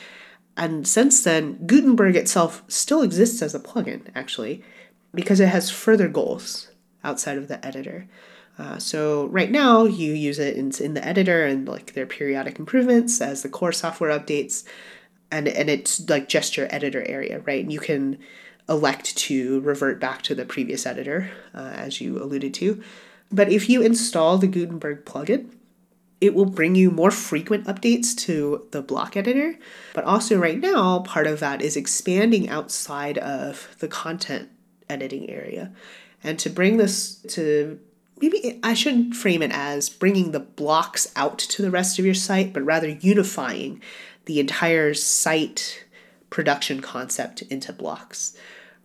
And 0.56 0.86
since 0.86 1.22
then, 1.22 1.64
Gutenberg 1.66 2.16
itself 2.16 2.62
still 2.68 3.02
exists 3.02 3.40
as 3.42 3.54
a 3.54 3.60
plugin 3.60 4.02
actually 4.14 4.62
because 5.14 5.40
it 5.40 5.48
has 5.48 5.70
further 5.70 6.08
goals 6.08 6.68
outside 7.02 7.38
of 7.38 7.48
the 7.48 7.64
editor. 7.64 8.06
Uh, 8.58 8.76
so 8.76 9.26
right 9.26 9.50
now 9.50 9.84
you 9.84 10.12
use 10.12 10.38
it 10.38 10.56
in, 10.56 10.72
in 10.84 10.94
the 10.94 11.06
editor 11.06 11.46
and 11.46 11.68
like 11.68 11.94
their 11.94 12.06
periodic 12.06 12.58
improvements 12.58 13.20
as 13.20 13.42
the 13.42 13.48
core 13.48 13.72
software 13.72 14.10
updates 14.18 14.64
and 15.30 15.46
and 15.48 15.68
it's 15.68 16.08
like 16.08 16.28
just 16.28 16.56
your 16.56 16.66
editor 16.74 17.02
area, 17.06 17.40
right? 17.40 17.62
And 17.62 17.72
you 17.72 17.80
can 17.80 18.18
elect 18.68 19.16
to 19.16 19.60
revert 19.60 20.00
back 20.00 20.22
to 20.22 20.34
the 20.34 20.44
previous 20.44 20.86
editor, 20.86 21.30
uh, 21.54 21.72
as 21.74 22.00
you 22.00 22.22
alluded 22.22 22.52
to. 22.54 22.82
But 23.30 23.50
if 23.50 23.68
you 23.68 23.82
install 23.82 24.38
the 24.38 24.46
Gutenberg 24.46 25.04
plugin, 25.04 25.50
it 26.20 26.34
will 26.34 26.46
bring 26.46 26.74
you 26.74 26.90
more 26.90 27.10
frequent 27.10 27.66
updates 27.66 28.16
to 28.16 28.66
the 28.72 28.82
block 28.82 29.16
editor. 29.16 29.56
But 29.94 30.04
also, 30.04 30.38
right 30.38 30.58
now, 30.58 31.00
part 31.00 31.26
of 31.26 31.40
that 31.40 31.62
is 31.62 31.76
expanding 31.76 32.48
outside 32.48 33.18
of 33.18 33.76
the 33.78 33.88
content 33.88 34.48
editing 34.88 35.30
area. 35.30 35.72
And 36.24 36.38
to 36.40 36.50
bring 36.50 36.76
this 36.76 37.16
to 37.28 37.78
maybe 38.20 38.58
I 38.62 38.74
shouldn't 38.74 39.14
frame 39.14 39.42
it 39.42 39.52
as 39.52 39.88
bringing 39.88 40.32
the 40.32 40.40
blocks 40.40 41.12
out 41.14 41.38
to 41.38 41.62
the 41.62 41.70
rest 41.70 41.98
of 41.98 42.04
your 42.04 42.14
site, 42.14 42.52
but 42.52 42.64
rather 42.64 42.88
unifying 42.88 43.80
the 44.24 44.40
entire 44.40 44.94
site 44.94 45.84
production 46.30 46.80
concept 46.80 47.42
into 47.42 47.72
blocks 47.72 48.36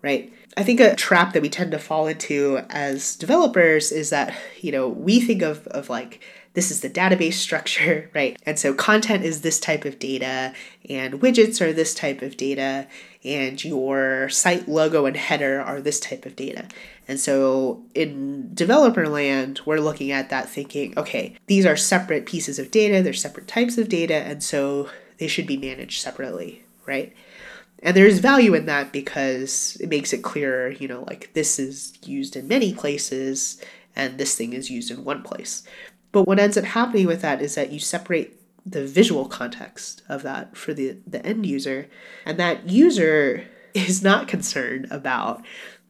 right? 0.03 0.31
I 0.55 0.63
think 0.63 0.79
a 0.79 0.95
trap 0.95 1.33
that 1.33 1.41
we 1.41 1.49
tend 1.49 1.71
to 1.71 1.79
fall 1.79 2.05
into 2.05 2.59
as 2.69 3.15
developers 3.15 3.91
is 3.91 4.11
that, 4.11 4.35
you 4.61 4.71
know, 4.71 4.87
we 4.87 5.19
think 5.19 5.41
of, 5.41 5.65
of 5.67 5.89
like, 5.89 6.21
this 6.53 6.69
is 6.69 6.81
the 6.81 6.89
database 6.89 7.33
structure, 7.33 8.11
right? 8.15 8.37
And 8.45 8.59
so 8.59 8.73
content 8.73 9.23
is 9.23 9.41
this 9.41 9.59
type 9.59 9.85
of 9.85 9.97
data, 9.97 10.53
and 10.87 11.15
widgets 11.21 11.61
are 11.61 11.73
this 11.73 11.95
type 11.95 12.21
of 12.21 12.37
data, 12.37 12.87
and 13.23 13.63
your 13.63 14.29
site 14.29 14.67
logo 14.67 15.05
and 15.05 15.17
header 15.17 15.61
are 15.61 15.81
this 15.81 15.99
type 15.99 16.25
of 16.25 16.35
data. 16.35 16.67
And 17.07 17.19
so 17.19 17.83
in 17.95 18.53
developer 18.53 19.07
land, 19.09 19.61
we're 19.65 19.79
looking 19.79 20.11
at 20.11 20.29
that 20.29 20.49
thinking, 20.49 20.97
okay, 20.97 21.35
these 21.47 21.65
are 21.65 21.75
separate 21.75 22.25
pieces 22.25 22.59
of 22.59 22.71
data, 22.71 23.01
they're 23.01 23.13
separate 23.13 23.47
types 23.47 23.77
of 23.77 23.89
data, 23.89 24.15
and 24.15 24.43
so 24.43 24.89
they 25.17 25.27
should 25.27 25.47
be 25.47 25.57
managed 25.57 26.01
separately, 26.01 26.63
right? 26.85 27.13
And 27.83 27.97
there's 27.97 28.19
value 28.19 28.53
in 28.53 28.65
that 28.65 28.93
because 28.93 29.77
it 29.81 29.89
makes 29.89 30.13
it 30.13 30.23
clearer, 30.23 30.69
you 30.69 30.87
know, 30.87 31.03
like 31.05 31.33
this 31.33 31.59
is 31.59 31.93
used 32.05 32.35
in 32.37 32.47
many 32.47 32.73
places 32.73 33.61
and 33.95 34.17
this 34.17 34.35
thing 34.35 34.53
is 34.53 34.71
used 34.71 34.89
in 34.89 35.03
one 35.03 35.21
place. 35.21 35.63
But 36.13 36.23
what 36.23 36.39
ends 36.39 36.57
up 36.57 36.63
happening 36.63 37.05
with 37.05 37.21
that 37.21 37.41
is 37.41 37.55
that 37.55 37.71
you 37.71 37.79
separate 37.79 38.39
the 38.65 38.85
visual 38.85 39.25
context 39.25 40.01
of 40.07 40.23
that 40.23 40.55
for 40.55 40.73
the, 40.73 40.97
the 41.05 41.23
end 41.25 41.45
user, 41.45 41.89
and 42.25 42.39
that 42.39 42.69
user 42.69 43.45
is 43.73 44.01
not 44.01 44.29
concerned 44.29 44.87
about 44.89 45.43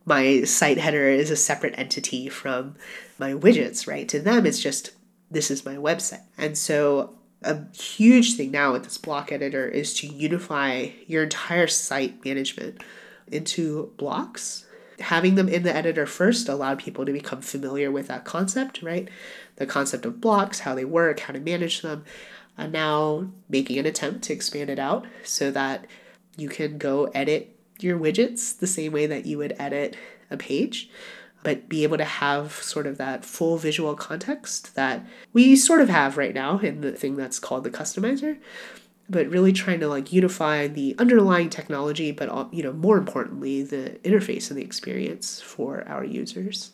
my 0.05 0.43
site 0.43 0.79
header 0.79 1.07
is 1.07 1.29
a 1.29 1.35
separate 1.35 1.75
entity 1.77 2.27
from 2.27 2.75
my 3.19 3.33
widgets, 3.33 3.87
right? 3.87 4.09
To 4.09 4.19
them, 4.19 4.45
it's 4.45 4.59
just 4.59 4.91
this 5.31 5.49
is 5.49 5.65
my 5.65 5.75
website. 5.75 6.23
And 6.37 6.57
so 6.57 7.15
a 7.43 7.65
huge 7.75 8.35
thing 8.35 8.51
now 8.51 8.73
with 8.73 8.83
this 8.83 8.97
block 8.97 9.31
editor 9.31 9.67
is 9.67 9.93
to 9.95 10.07
unify 10.07 10.89
your 11.07 11.23
entire 11.23 11.67
site 11.67 12.23
management 12.23 12.81
into 13.27 13.91
blocks. 13.97 14.65
Having 14.99 15.35
them 15.35 15.49
in 15.49 15.63
the 15.63 15.75
editor 15.75 16.05
first 16.05 16.47
allowed 16.47 16.79
people 16.79 17.05
to 17.05 17.11
become 17.11 17.41
familiar 17.41 17.91
with 17.91 18.07
that 18.07 18.25
concept, 18.25 18.81
right? 18.81 19.09
The 19.55 19.65
concept 19.65 20.05
of 20.05 20.21
blocks, 20.21 20.59
how 20.59 20.75
they 20.75 20.85
work, 20.85 21.21
how 21.21 21.33
to 21.33 21.39
manage 21.39 21.81
them, 21.81 22.05
and 22.57 22.71
now 22.71 23.27
making 23.49 23.77
an 23.79 23.85
attempt 23.85 24.23
to 24.25 24.33
expand 24.33 24.69
it 24.69 24.79
out 24.79 25.05
so 25.23 25.51
that 25.51 25.87
you 26.37 26.49
can 26.49 26.77
go 26.77 27.05
edit 27.13 27.57
your 27.79 27.97
widgets 27.97 28.57
the 28.57 28.67
same 28.67 28.91
way 28.91 29.07
that 29.07 29.25
you 29.25 29.37
would 29.37 29.55
edit 29.59 29.97
a 30.29 30.37
page 30.37 30.89
but 31.43 31.69
be 31.69 31.83
able 31.83 31.97
to 31.97 32.05
have 32.05 32.53
sort 32.53 32.87
of 32.87 32.97
that 32.97 33.23
full 33.25 33.57
visual 33.57 33.95
context 33.95 34.75
that 34.75 35.05
we 35.33 35.55
sort 35.55 35.81
of 35.81 35.89
have 35.89 36.17
right 36.17 36.33
now 36.33 36.59
in 36.59 36.81
the 36.81 36.91
thing 36.91 37.15
that's 37.15 37.39
called 37.39 37.63
the 37.63 37.69
customizer 37.69 38.37
but 39.09 39.27
really 39.27 39.51
trying 39.51 39.79
to 39.79 39.87
like 39.87 40.13
unify 40.13 40.67
the 40.67 40.95
underlying 40.97 41.49
technology 41.49 42.11
but 42.11 42.53
you 42.53 42.63
know 42.63 42.73
more 42.73 42.97
importantly 42.97 43.63
the 43.63 43.99
interface 44.03 44.49
and 44.49 44.57
the 44.57 44.63
experience 44.63 45.41
for 45.41 45.87
our 45.87 46.03
users. 46.03 46.73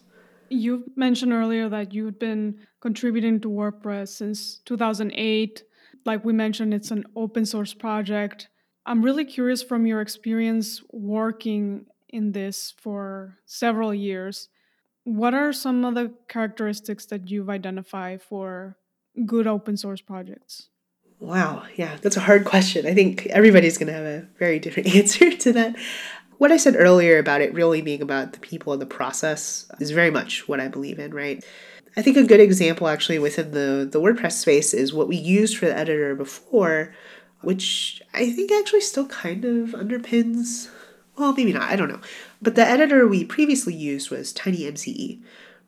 You 0.50 0.84
mentioned 0.96 1.32
earlier 1.32 1.70
that 1.70 1.94
you've 1.94 2.20
been 2.20 2.60
contributing 2.82 3.40
to 3.42 3.50
wordpress 3.50 4.10
since 4.10 4.60
2008 4.66 5.64
like 6.06 6.24
we 6.24 6.34
mentioned 6.34 6.74
it's 6.74 6.92
an 6.92 7.04
open 7.16 7.46
source 7.46 7.74
project. 7.74 8.48
I'm 8.86 9.04
really 9.04 9.26
curious 9.26 9.62
from 9.62 9.86
your 9.86 10.02
experience 10.02 10.82
working 10.92 11.86
in 12.10 12.32
this 12.32 12.74
for 12.78 13.38
several 13.46 13.94
years 13.94 14.48
what 15.04 15.34
are 15.34 15.52
some 15.54 15.86
of 15.86 15.96
the 15.96 16.14
characteristics 16.28 17.06
that 17.08 17.30
you've 17.30 17.50
identified 17.50 18.22
for 18.22 18.78
good 19.26 19.48
open 19.48 19.78
source 19.78 20.02
projects? 20.02 20.70
Wow, 21.20 21.64
yeah, 21.76 21.98
that's 22.02 22.18
a 22.18 22.22
hard 22.22 22.46
question. 22.46 22.86
I 22.86 22.94
think 22.94 23.26
everybody's 23.28 23.78
going 23.78 23.88
to 23.88 23.94
have 23.94 24.06
a 24.06 24.28
very 24.38 24.60
different 24.60 24.96
answer 24.96 25.36
to 25.36 25.54
that. 25.54 25.76
What 26.38 26.52
I 26.52 26.58
said 26.58 26.76
earlier 26.78 27.18
about 27.18 27.42
it 27.42 27.54
really 27.54 27.82
being 27.82 28.02
about 28.02 28.32
the 28.34 28.40
people 28.40 28.72
and 28.72 28.82
the 28.82 28.86
process 28.86 29.70
is 29.80 29.92
very 29.92 30.12
much 30.12 30.48
what 30.48 30.62
I 30.62 30.70
believe 30.70 31.00
in, 31.00 31.14
right? 31.14 31.44
I 31.98 32.02
think 32.02 32.16
a 32.16 32.24
good 32.24 32.40
example 32.40 32.88
actually 32.88 33.20
within 33.20 33.52
the, 33.52 33.90
the 33.92 34.00
WordPress 34.00 34.34
space 34.34 34.74
is 34.74 34.94
what 34.94 35.10
we 35.10 35.18
used 35.18 35.58
for 35.58 35.66
the 35.66 35.78
editor 35.78 36.16
before, 36.16 36.94
which 37.42 38.02
I 38.14 38.32
think 38.32 38.52
actually 38.52 38.82
still 38.82 39.08
kind 39.08 39.44
of 39.44 39.72
underpins 39.72 40.70
well, 41.20 41.34
maybe 41.34 41.52
not, 41.52 41.64
I 41.64 41.76
don't 41.76 41.90
know. 41.90 42.00
But 42.42 42.56
the 42.56 42.66
editor 42.66 43.08
we 43.08 43.26
previously 43.26 43.74
used 43.74 44.10
was 44.10 44.34
TinyMCE, 44.34 45.22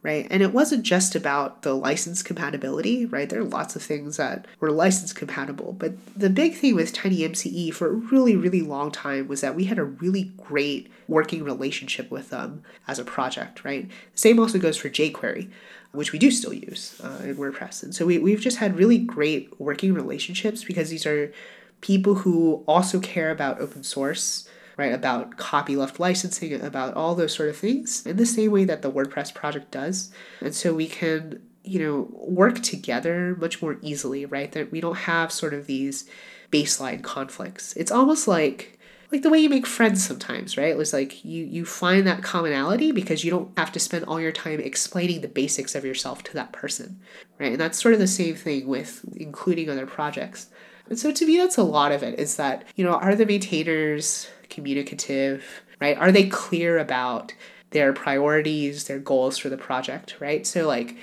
right? 0.04 0.26
And 0.32 0.42
it 0.42 0.54
wasn't 0.54 0.84
just 0.84 1.16
about 1.16 1.62
the 1.62 1.74
license 1.74 2.24
compatibility, 2.24 3.06
right? 3.06 3.30
There 3.30 3.42
are 3.42 3.46
lots 3.46 3.76
of 3.76 3.84
things 3.84 4.18
that 4.18 4.48
were 4.60 4.72
license 4.72 5.14
compatible, 5.14 5.74
but 5.74 5.94
the 6.18 6.30
big 6.30 6.56
thing 6.56 6.76
with 6.76 6.94
TinyMCE 6.94 7.74
for 7.74 7.88
a 7.88 7.94
really, 7.94 8.36
really 8.36 8.62
long 8.62 8.92
time 8.92 9.28
was 9.28 9.42
that 9.42 9.56
we 9.56 9.66
had 9.66 9.78
a 9.78 9.84
really 9.84 10.32
great 10.38 10.90
working 11.08 11.44
relationship 11.44 12.10
with 12.10 12.30
them 12.30 12.64
as 12.88 13.00
a 13.00 13.04
project, 13.04 13.64
right? 13.64 13.88
The 14.14 14.18
same 14.18 14.40
also 14.40 14.58
goes 14.58 14.78
for 14.78 14.90
jQuery, 14.90 15.52
which 15.92 16.14
we 16.14 16.20
do 16.20 16.32
still 16.32 16.54
use 16.54 17.00
uh, 17.04 17.22
in 17.24 17.36
WordPress. 17.36 17.84
And 17.84 17.94
so 17.94 18.06
we, 18.06 18.18
we've 18.18 18.40
just 18.40 18.58
had 18.58 18.78
really 18.78 18.98
great 18.98 19.60
working 19.60 19.94
relationships 19.94 20.64
because 20.64 20.90
these 20.90 21.06
are 21.06 21.34
people 21.82 22.16
who 22.16 22.64
also 22.68 23.00
care 23.00 23.30
about 23.30 23.60
open 23.60 23.84
source 23.84 24.48
right? 24.78 24.94
About 24.94 25.38
copyleft 25.38 26.00
licensing, 26.00 26.54
about 26.62 26.94
all 26.94 27.16
those 27.16 27.34
sort 27.34 27.50
of 27.50 27.58
things 27.58 28.06
in 28.06 28.18
the 28.18 28.26
same 28.26 28.52
way 28.52 28.66
that 28.66 28.82
the 28.82 28.92
WordPress 28.92 29.34
project 29.34 29.72
does. 29.72 30.12
And 30.40 30.56
so 30.56 30.74
we 30.74 30.88
can, 30.88 31.42
you 31.64 31.80
know, 31.80 32.08
work 32.12 32.62
together 32.62 33.36
much 33.40 33.62
more 33.62 33.78
easily, 33.82 34.26
right? 34.26 34.52
That 34.52 34.72
we 34.72 34.82
don't 34.82 34.98
have 34.98 35.32
sort 35.32 35.54
of 35.54 35.68
these 35.68 36.10
baseline 36.52 37.04
conflicts. 37.04 37.74
It's 37.76 37.92
almost 37.92 38.28
like 38.28 38.78
like 39.12 39.24
the 39.24 39.30
way 39.30 39.40
you 39.40 39.50
make 39.50 39.68
friends 39.68 40.06
sometimes, 40.06 40.56
right? 40.56 40.70
It 40.70 40.78
was 40.78 40.94
like 40.94 41.26
you 41.26 41.44
you 41.44 41.66
find 41.66 42.08
that 42.08 42.24
commonality 42.24 42.92
because 42.92 43.24
you 43.24 43.32
don't 43.32 43.52
have 43.58 43.72
to 43.74 43.80
spend 43.80 44.06
all 44.06 44.22
your 44.22 44.32
time 44.32 44.60
explaining 44.60 45.22
the 45.22 45.28
basics 45.28 45.76
of 45.76 45.84
yourself 45.84 46.24
to 46.24 46.34
that 46.34 46.54
person, 46.54 47.00
right? 47.40 47.52
And 47.52 47.60
that's 47.60 47.82
sort 47.82 47.94
of 47.94 48.00
the 48.00 48.08
same 48.08 48.36
thing 48.36 48.68
with 48.68 49.04
including 49.16 49.70
other 49.70 49.86
projects. 49.86 50.50
And 50.90 50.98
so 50.98 51.12
to 51.12 51.26
me, 51.26 51.38
that's 51.38 51.58
a 51.58 51.64
lot 51.64 51.92
of 51.92 52.04
it 52.04 52.20
is 52.20 52.38
that, 52.38 52.66
you 52.76 52.84
know, 52.84 52.94
are 52.94 53.16
the 53.16 53.26
maintainers 53.26 54.28
communicative, 54.52 55.64
right? 55.80 55.98
Are 55.98 56.12
they 56.12 56.28
clear 56.28 56.78
about 56.78 57.34
their 57.72 57.94
priorities, 57.94 58.84
their 58.84 59.00
goals 59.00 59.38
for 59.40 59.50
the 59.50 59.58
project, 59.58 60.16
right? 60.20 60.46
So, 60.46 60.68
like, 60.68 60.96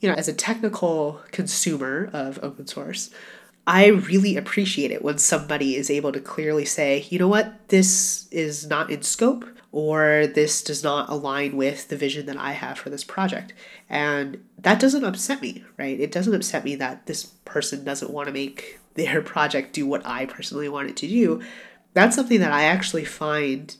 you 0.00 0.08
know, 0.08 0.14
as 0.14 0.28
a 0.28 0.32
technical 0.32 1.20
consumer 1.32 2.08
of 2.12 2.38
open 2.42 2.66
source, 2.66 3.10
I 3.66 3.86
really 3.86 4.36
appreciate 4.36 4.90
it 4.90 5.02
when 5.02 5.18
somebody 5.18 5.76
is 5.76 5.90
able 5.90 6.12
to 6.12 6.20
clearly 6.20 6.64
say, 6.64 7.06
you 7.10 7.18
know 7.18 7.28
what, 7.28 7.68
this 7.68 8.28
is 8.30 8.66
not 8.66 8.90
in 8.90 9.02
scope 9.02 9.44
or 9.70 10.26
this 10.26 10.62
does 10.62 10.82
not 10.82 11.08
align 11.08 11.56
with 11.56 11.88
the 11.88 11.96
vision 11.96 12.26
that 12.26 12.36
I 12.36 12.52
have 12.52 12.78
for 12.78 12.90
this 12.90 13.04
project. 13.04 13.54
And 13.88 14.44
that 14.58 14.80
doesn't 14.80 15.04
upset 15.04 15.40
me, 15.40 15.64
right? 15.78 15.98
It 15.98 16.12
doesn't 16.12 16.34
upset 16.34 16.64
me 16.64 16.74
that 16.76 17.06
this 17.06 17.24
person 17.44 17.84
doesn't 17.84 18.10
want 18.10 18.26
to 18.26 18.32
make 18.32 18.80
their 18.94 19.22
project 19.22 19.72
do 19.72 19.86
what 19.86 20.04
I 20.04 20.26
personally 20.26 20.68
want 20.68 20.90
it 20.90 20.96
to 20.98 21.08
do. 21.08 21.40
That's 21.94 22.16
something 22.16 22.40
that 22.40 22.52
I 22.52 22.64
actually 22.64 23.04
find 23.04 23.76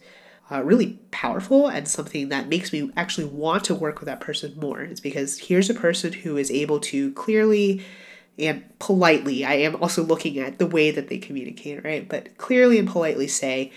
uh, 0.50 0.62
really 0.62 0.98
powerful 1.10 1.68
and 1.68 1.88
something 1.88 2.28
that 2.28 2.48
makes 2.48 2.72
me 2.72 2.90
actually 2.96 3.26
want 3.26 3.64
to 3.64 3.74
work 3.74 4.00
with 4.00 4.06
that 4.06 4.20
person 4.20 4.54
more. 4.58 4.82
It's 4.82 5.00
because 5.00 5.38
here's 5.38 5.70
a 5.70 5.74
person 5.74 6.12
who 6.12 6.36
is 6.36 6.50
able 6.50 6.80
to 6.80 7.12
clearly 7.12 7.82
and 8.38 8.64
politely, 8.78 9.44
I 9.44 9.54
am 9.54 9.76
also 9.76 10.02
looking 10.02 10.38
at 10.38 10.58
the 10.58 10.66
way 10.66 10.90
that 10.90 11.08
they 11.08 11.18
communicate, 11.18 11.84
right? 11.84 12.08
But 12.08 12.38
clearly 12.38 12.78
and 12.78 12.88
politely 12.88 13.28
say, 13.28 13.72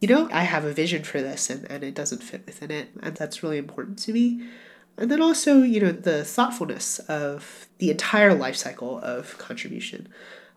you 0.00 0.08
know, 0.08 0.28
I 0.32 0.44
have 0.44 0.64
a 0.64 0.72
vision 0.72 1.04
for 1.04 1.20
this 1.20 1.50
and, 1.50 1.70
and 1.70 1.84
it 1.84 1.94
doesn't 1.94 2.22
fit 2.22 2.44
within 2.46 2.70
it. 2.70 2.88
And 3.02 3.16
that's 3.16 3.42
really 3.42 3.58
important 3.58 3.98
to 4.00 4.12
me. 4.12 4.48
And 4.96 5.10
then 5.10 5.20
also, 5.22 5.62
you 5.62 5.80
know, 5.80 5.92
the 5.92 6.24
thoughtfulness 6.24 6.98
of 7.00 7.68
the 7.78 7.90
entire 7.90 8.34
life 8.34 8.56
cycle 8.56 8.98
of 9.00 9.36
contribution, 9.38 10.08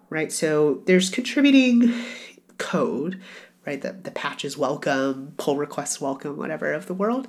right? 0.10 0.32
So 0.32 0.82
there's 0.86 1.10
contributing 1.10 1.94
code, 2.62 3.20
right? 3.66 3.82
The, 3.82 3.94
the 3.94 4.12
patches 4.12 4.58
welcome, 4.58 5.34
pull 5.38 5.58
requests 5.58 6.00
welcome, 6.00 6.38
whatever 6.38 6.72
of 6.72 6.86
the 6.86 6.94
world. 6.94 7.28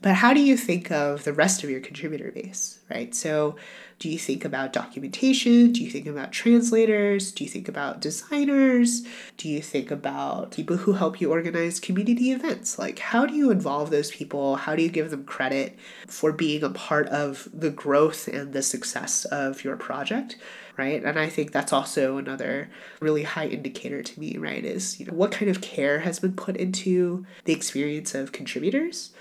But 0.00 0.14
how 0.14 0.34
do 0.34 0.40
you 0.40 0.56
think 0.56 0.90
of 0.90 1.22
the 1.22 1.32
rest 1.32 1.62
of 1.62 1.70
your 1.70 1.80
contributor 1.80 2.32
base, 2.32 2.80
right? 2.90 3.14
So 3.14 3.56
do 3.98 4.08
you 4.08 4.18
think 4.18 4.44
about 4.44 4.72
documentation? 4.72 5.72
Do 5.72 5.82
you 5.82 5.90
think 5.90 6.06
about 6.06 6.32
translators? 6.32 7.32
Do 7.32 7.44
you 7.44 7.50
think 7.50 7.68
about 7.68 8.00
designers? 8.00 9.06
Do 9.36 9.48
you 9.48 9.62
think 9.62 9.90
about 9.90 10.52
people 10.52 10.76
who 10.76 10.92
help 10.94 11.20
you 11.20 11.30
organize 11.30 11.80
community 11.80 12.32
events? 12.32 12.78
Like, 12.78 12.98
how 12.98 13.26
do 13.26 13.34
you 13.34 13.50
involve 13.50 13.90
those 13.90 14.10
people? 14.10 14.56
How 14.56 14.74
do 14.74 14.82
you 14.82 14.88
give 14.88 15.10
them 15.10 15.24
credit 15.24 15.78
for 16.08 16.32
being 16.32 16.62
a 16.62 16.70
part 16.70 17.08
of 17.08 17.48
the 17.52 17.70
growth 17.70 18.28
and 18.28 18.52
the 18.52 18.62
success 18.62 19.24
of 19.26 19.64
your 19.64 19.76
project? 19.76 20.36
right 20.76 21.04
and 21.04 21.18
i 21.18 21.28
think 21.28 21.52
that's 21.52 21.72
also 21.72 22.16
another 22.16 22.70
really 23.00 23.24
high 23.24 23.46
indicator 23.46 24.02
to 24.02 24.18
me 24.18 24.36
right 24.38 24.64
is 24.64 24.98
you 24.98 25.06
know 25.06 25.12
what 25.12 25.30
kind 25.32 25.50
of 25.50 25.60
care 25.60 26.00
has 26.00 26.18
been 26.18 26.32
put 26.32 26.56
into 26.56 27.26
the 27.44 27.52
experience 27.52 28.14
of 28.14 28.32
contributors 28.32 29.12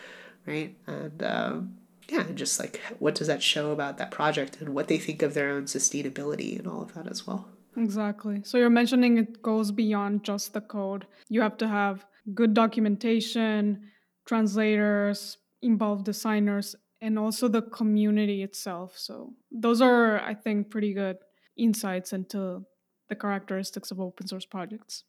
right 0.46 0.76
and 0.88 1.22
um, 1.24 1.78
yeah, 2.12 2.22
and 2.22 2.38
just 2.38 2.60
like 2.60 2.82
what 3.00 3.16
does 3.16 3.28
that 3.28 3.42
show 3.42 3.72
about 3.72 3.98
that 3.98 4.12
project 4.12 4.58
and 4.60 4.76
what 4.76 4.90
they 4.90 4.98
think 4.98 5.22
of 5.22 5.34
their 5.34 5.52
own 5.52 5.64
sustainability 5.64 6.60
and 6.60 6.68
all 6.68 6.82
of 6.82 6.94
that 6.94 7.08
as 7.10 7.26
well. 7.26 7.48
Exactly. 7.78 8.42
So 8.44 8.58
you're 8.58 8.70
mentioning 8.70 9.18
it 9.18 9.42
goes 9.42 9.72
beyond 9.72 10.26
just 10.26 10.54
the 10.54 10.60
code. 10.60 11.08
You 11.30 11.42
have 11.42 11.58
to 11.58 11.68
have 11.70 12.06
good 12.36 12.54
documentation, 12.54 13.90
translators, 14.26 15.38
involved 15.62 16.04
designers, 16.04 16.76
and 17.00 17.18
also 17.18 17.48
the 17.48 17.62
community 17.62 18.44
itself. 18.44 18.98
So 18.98 19.34
those 19.50 19.82
are, 19.82 20.20
I 20.20 20.34
think, 20.34 20.70
pretty 20.70 20.94
good 20.94 21.18
insights 21.58 22.12
into 22.12 22.66
the 23.08 23.16
characteristics 23.16 23.90
of 23.90 24.02
open 24.02 24.28
source 24.28 24.46
projects. 24.46 25.06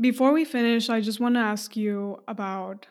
Before 0.00 0.32
we 0.32 0.44
finish, 0.44 0.88
I 0.88 1.00
just 1.00 1.18
want 1.18 1.34
to 1.34 1.40
ask 1.40 1.76
you 1.76 2.22
about 2.28 2.86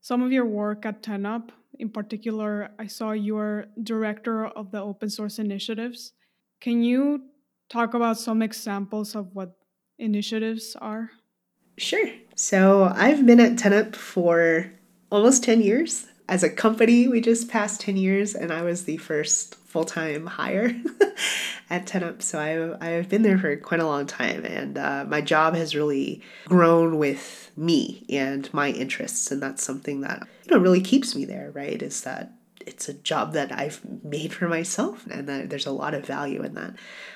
some 0.00 0.22
of 0.22 0.32
your 0.32 0.44
work 0.44 0.84
at 0.84 1.02
10up 1.02 1.50
in 1.78 1.90
particular, 1.90 2.70
I 2.78 2.86
saw 2.86 3.12
you're 3.12 3.66
director 3.82 4.46
of 4.46 4.70
the 4.70 4.80
open 4.80 5.10
source 5.10 5.38
initiatives. 5.38 6.12
Can 6.60 6.82
you 6.82 7.24
talk 7.68 7.94
about 7.94 8.18
some 8.18 8.42
examples 8.42 9.14
of 9.14 9.34
what 9.34 9.56
initiatives 9.98 10.76
are? 10.80 11.10
Sure. 11.76 12.06
So 12.36 12.92
I've 12.94 13.26
been 13.26 13.40
at 13.40 13.56
10up 13.56 13.96
for 13.96 14.72
almost 15.10 15.44
10 15.44 15.60
years. 15.60 16.06
As 16.28 16.42
a 16.42 16.50
company, 16.50 17.06
we 17.06 17.20
just 17.20 17.48
passed 17.48 17.80
10 17.82 17.96
years, 17.96 18.34
and 18.34 18.52
I 18.52 18.62
was 18.62 18.84
the 18.84 18.96
first 18.96 19.56
full 19.56 19.84
time 19.84 20.26
hire 20.26 20.74
at 21.70 21.86
10up. 21.86 22.22
So 22.22 22.38
I've, 22.38 22.82
I've 22.82 23.08
been 23.08 23.22
there 23.22 23.38
for 23.38 23.56
quite 23.56 23.80
a 23.80 23.86
long 23.86 24.06
time, 24.06 24.44
and 24.44 24.78
uh, 24.78 25.04
my 25.06 25.20
job 25.20 25.54
has 25.54 25.74
really 25.74 26.22
grown 26.46 26.98
with 26.98 27.50
me 27.56 28.06
and 28.08 28.52
my 28.54 28.70
interests. 28.70 29.30
And 29.30 29.42
that's 29.42 29.62
something 29.62 30.00
that 30.02 30.26
you 30.44 30.54
know 30.54 30.62
really 30.62 30.80
keeps 30.80 31.14
me 31.14 31.24
there, 31.24 31.50
right? 31.52 31.82
Is 31.82 32.02
that 32.02 32.32
it's 32.66 32.88
a 32.88 32.94
job 32.94 33.32
that 33.34 33.52
I've 33.52 33.80
made 34.02 34.32
for 34.32 34.48
myself, 34.48 35.06
and 35.10 35.28
that 35.28 35.50
there's 35.50 35.66
a 35.66 35.72
lot 35.72 35.94
of 35.94 36.06
value 36.06 36.42
in 36.42 36.54
that. 36.54 36.74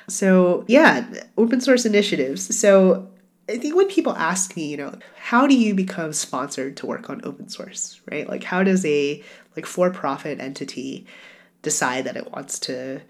So, 0.08 0.64
yeah, 0.68 1.06
open 1.36 1.60
source 1.60 1.84
initiatives. 1.84 2.56
So, 2.58 3.08
I 3.48 3.56
think 3.56 3.74
when 3.74 3.88
people 3.88 4.14
ask 4.14 4.54
me, 4.56 4.66
you 4.66 4.76
know, 4.76 4.94
how 5.16 5.46
do 5.46 5.56
you 5.56 5.74
become 5.74 6.12
sponsored 6.12 6.76
to 6.78 6.87
work 6.87 7.08
on 7.08 7.20
open 7.24 7.48
source, 7.48 8.00
right? 8.11 8.28
Like, 8.28 8.44
how 8.44 8.62
does 8.62 8.84
a 8.84 9.22
like 9.56 9.66
for-profit 9.66 10.38
entity 10.40 11.06
decide 11.62 12.04
that 12.04 12.16
it 12.16 12.30
wants 12.32 12.58
to 12.61 13.00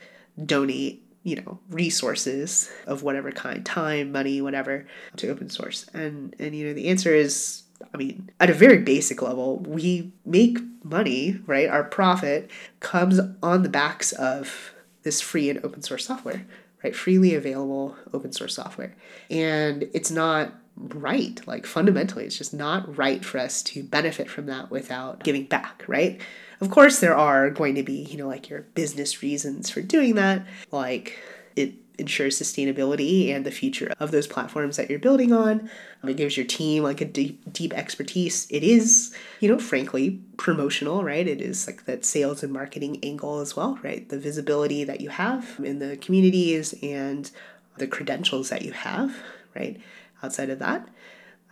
donate 0.45 1.05
you 1.25 1.35
know 1.35 1.59
resources 1.69 2.71
of 2.87 3.03
whatever 3.03 3.33
kind 3.33 3.67
time 3.67 4.13
money 4.13 4.41
whatever 4.41 4.87
to 5.17 5.29
open 5.29 5.51
source? 5.51 5.87
And 5.93 6.35
and 6.39 6.55
you 6.55 6.67
know 6.67 6.75
the 6.75 6.89
answer 6.89 7.15
is 7.15 7.63
i 7.93 7.97
mean 7.97 8.31
at 8.41 8.51
a 8.51 8.55
very 8.55 8.79
basic 8.79 9.23
level 9.23 9.59
we 9.61 10.13
make 10.25 10.59
money 10.85 11.41
right? 11.47 11.69
Our 11.69 11.85
profit 11.85 12.51
comes 12.81 13.21
on 13.43 13.63
the 13.63 13.69
backs 13.69 14.13
of 14.13 14.73
this 15.03 15.21
free 15.21 15.51
and 15.51 15.65
open 15.65 15.83
source 15.83 16.07
software 16.07 16.47
right? 16.83 16.95
Freely 16.95 17.35
available 17.35 17.97
open 18.13 18.33
source 18.33 18.55
software. 18.55 18.95
And 19.31 19.89
it's 19.93 20.11
not 20.11 20.55
right 20.77 21.41
like 21.45 21.67
fundamentally 21.67 22.25
it's 22.25 22.39
just 22.39 22.55
not 22.55 22.97
right 22.97 23.25
for 23.25 23.39
us 23.39 23.65
to 23.65 23.83
benefit 23.83 24.31
from 24.31 24.47
that 24.47 24.71
without 24.71 25.25
giving 25.25 25.45
back 25.45 25.83
right? 25.89 26.21
Of 26.61 26.71
course, 26.71 26.99
there 26.99 27.17
are 27.17 27.51
going 27.51 27.77
to 27.77 27.83
be, 27.83 28.03
you 28.03 28.19
know, 28.19 28.27
like 28.27 28.49
your 28.49 28.63
business 28.63 29.23
reasons 29.23 29.71
for 29.71 29.81
doing 29.81 30.17
that, 30.17 30.45
like 30.73 31.19
it 31.55 31.75
ensures 31.99 32.39
sustainability 32.39 33.35
and 33.35 33.45
the 33.45 33.51
future 33.51 33.93
of 33.99 34.11
those 34.11 34.27
platforms 34.27 34.77
that 34.77 34.89
you're 34.89 34.99
building 34.99 35.33
on. 35.33 35.69
It 36.05 36.17
gives 36.17 36.37
your 36.37 36.47
team 36.47 36.85
like 36.85 37.01
a 37.01 37.05
deep, 37.05 37.53
deep 37.53 37.73
expertise. 37.75 38.47
It 38.51 38.63
is, 38.63 39.15
you 39.41 39.49
know, 39.49 39.59
frankly, 39.59 40.21
promotional, 40.37 41.03
right? 41.03 41.27
It 41.27 41.41
is 41.41 41.67
like 41.67 41.85
that 41.87 42.05
sales 42.05 42.43
and 42.43 42.53
marketing 42.53 43.01
angle 43.03 43.41
as 43.41 43.57
well, 43.57 43.79
right? 43.83 44.09
The 44.09 44.19
visibility 44.19 44.85
that 44.85 45.01
you 45.01 45.11
have 45.11 45.61
in 45.63 45.81
the 45.81 45.97
communities 45.97 46.75
and 46.83 47.31
the 47.77 47.87
credentials 47.87 48.49
that 48.51 48.63
you 48.63 48.73
have, 48.73 49.17
right? 49.55 49.81
Outside 50.23 50.51
of 50.51 50.61
that. 50.61 50.89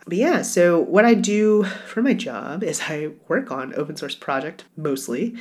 But 0.05 0.17
yeah, 0.17 0.41
so 0.41 0.79
what 0.79 1.03
I 1.03 1.13
do 1.13 1.63
for 1.63 2.01
my 2.01 2.13
job 2.13 2.63
is 2.63 2.83
I 2.87 3.11
work 3.27 3.51
on 3.51 3.75
open 3.75 3.97
source 3.97 4.15
project 4.15 4.63
mostly, 4.77 5.35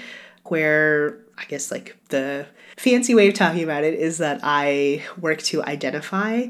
where 0.44 1.20
I 1.38 1.44
guess 1.44 1.70
like 1.70 1.96
the 2.08 2.46
fancy 2.76 3.14
way 3.14 3.28
of 3.28 3.34
talking 3.34 3.62
about 3.62 3.84
it 3.84 3.94
is 3.94 4.18
that 4.18 4.40
I 4.42 5.04
work 5.20 5.42
to 5.44 5.62
identify 5.64 6.46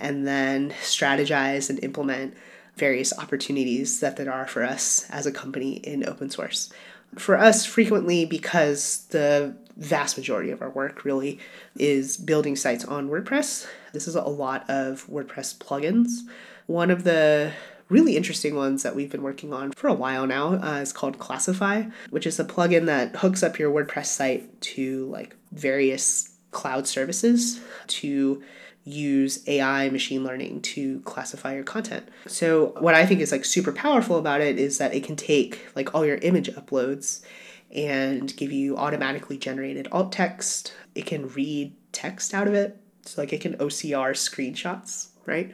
and 0.00 0.26
then 0.26 0.70
strategize 0.82 1.70
and 1.70 1.82
implement 1.84 2.34
various 2.76 3.16
opportunities 3.18 4.00
that 4.00 4.16
there 4.16 4.32
are 4.32 4.46
for 4.46 4.64
us 4.64 5.08
as 5.10 5.26
a 5.26 5.32
company 5.32 5.74
in 5.74 6.08
open 6.08 6.30
source. 6.30 6.72
For 7.16 7.36
us, 7.36 7.66
frequently, 7.66 8.24
because 8.24 9.04
the 9.10 9.54
vast 9.76 10.16
majority 10.16 10.50
of 10.50 10.62
our 10.62 10.70
work 10.70 11.04
really 11.04 11.38
is 11.76 12.16
building 12.16 12.56
sites 12.56 12.86
on 12.86 13.10
WordPress, 13.10 13.66
this 13.92 14.08
is 14.08 14.14
a 14.14 14.22
lot 14.22 14.68
of 14.70 15.06
WordPress 15.08 15.58
plugins 15.58 16.22
one 16.66 16.90
of 16.90 17.04
the 17.04 17.52
really 17.92 18.16
interesting 18.16 18.56
ones 18.56 18.82
that 18.82 18.96
we've 18.96 19.10
been 19.10 19.22
working 19.22 19.52
on 19.52 19.70
for 19.72 19.86
a 19.86 19.94
while 19.94 20.26
now 20.26 20.54
uh, 20.54 20.80
is 20.80 20.92
called 20.92 21.18
ClassifAI, 21.18 21.92
which 22.10 22.26
is 22.26 22.40
a 22.40 22.44
plugin 22.44 22.86
that 22.86 23.16
hooks 23.16 23.42
up 23.42 23.58
your 23.58 23.70
WordPress 23.70 24.06
site 24.06 24.60
to 24.62 25.06
like 25.10 25.36
various 25.52 26.32
cloud 26.50 26.88
services 26.88 27.60
to 27.86 28.42
use 28.84 29.46
AI 29.46 29.88
machine 29.90 30.24
learning 30.24 30.60
to 30.60 31.00
classify 31.00 31.54
your 31.54 31.62
content. 31.62 32.08
So 32.26 32.74
what 32.80 32.94
I 32.94 33.06
think 33.06 33.20
is 33.20 33.30
like 33.30 33.44
super 33.44 33.72
powerful 33.72 34.16
about 34.16 34.40
it 34.40 34.58
is 34.58 34.78
that 34.78 34.94
it 34.94 35.04
can 35.04 35.14
take 35.14 35.66
like 35.76 35.94
all 35.94 36.04
your 36.04 36.16
image 36.16 36.50
uploads 36.50 37.22
and 37.70 38.36
give 38.36 38.52
you 38.52 38.76
automatically 38.76 39.38
generated 39.38 39.88
alt 39.92 40.12
text. 40.12 40.74
It 40.94 41.06
can 41.06 41.28
read 41.28 41.74
text 41.92 42.34
out 42.34 42.48
of 42.48 42.54
it. 42.54 42.76
So 43.04 43.20
like 43.20 43.32
it 43.32 43.40
can 43.40 43.54
OCR 43.54 44.12
screenshots, 44.12 45.08
right? 45.26 45.52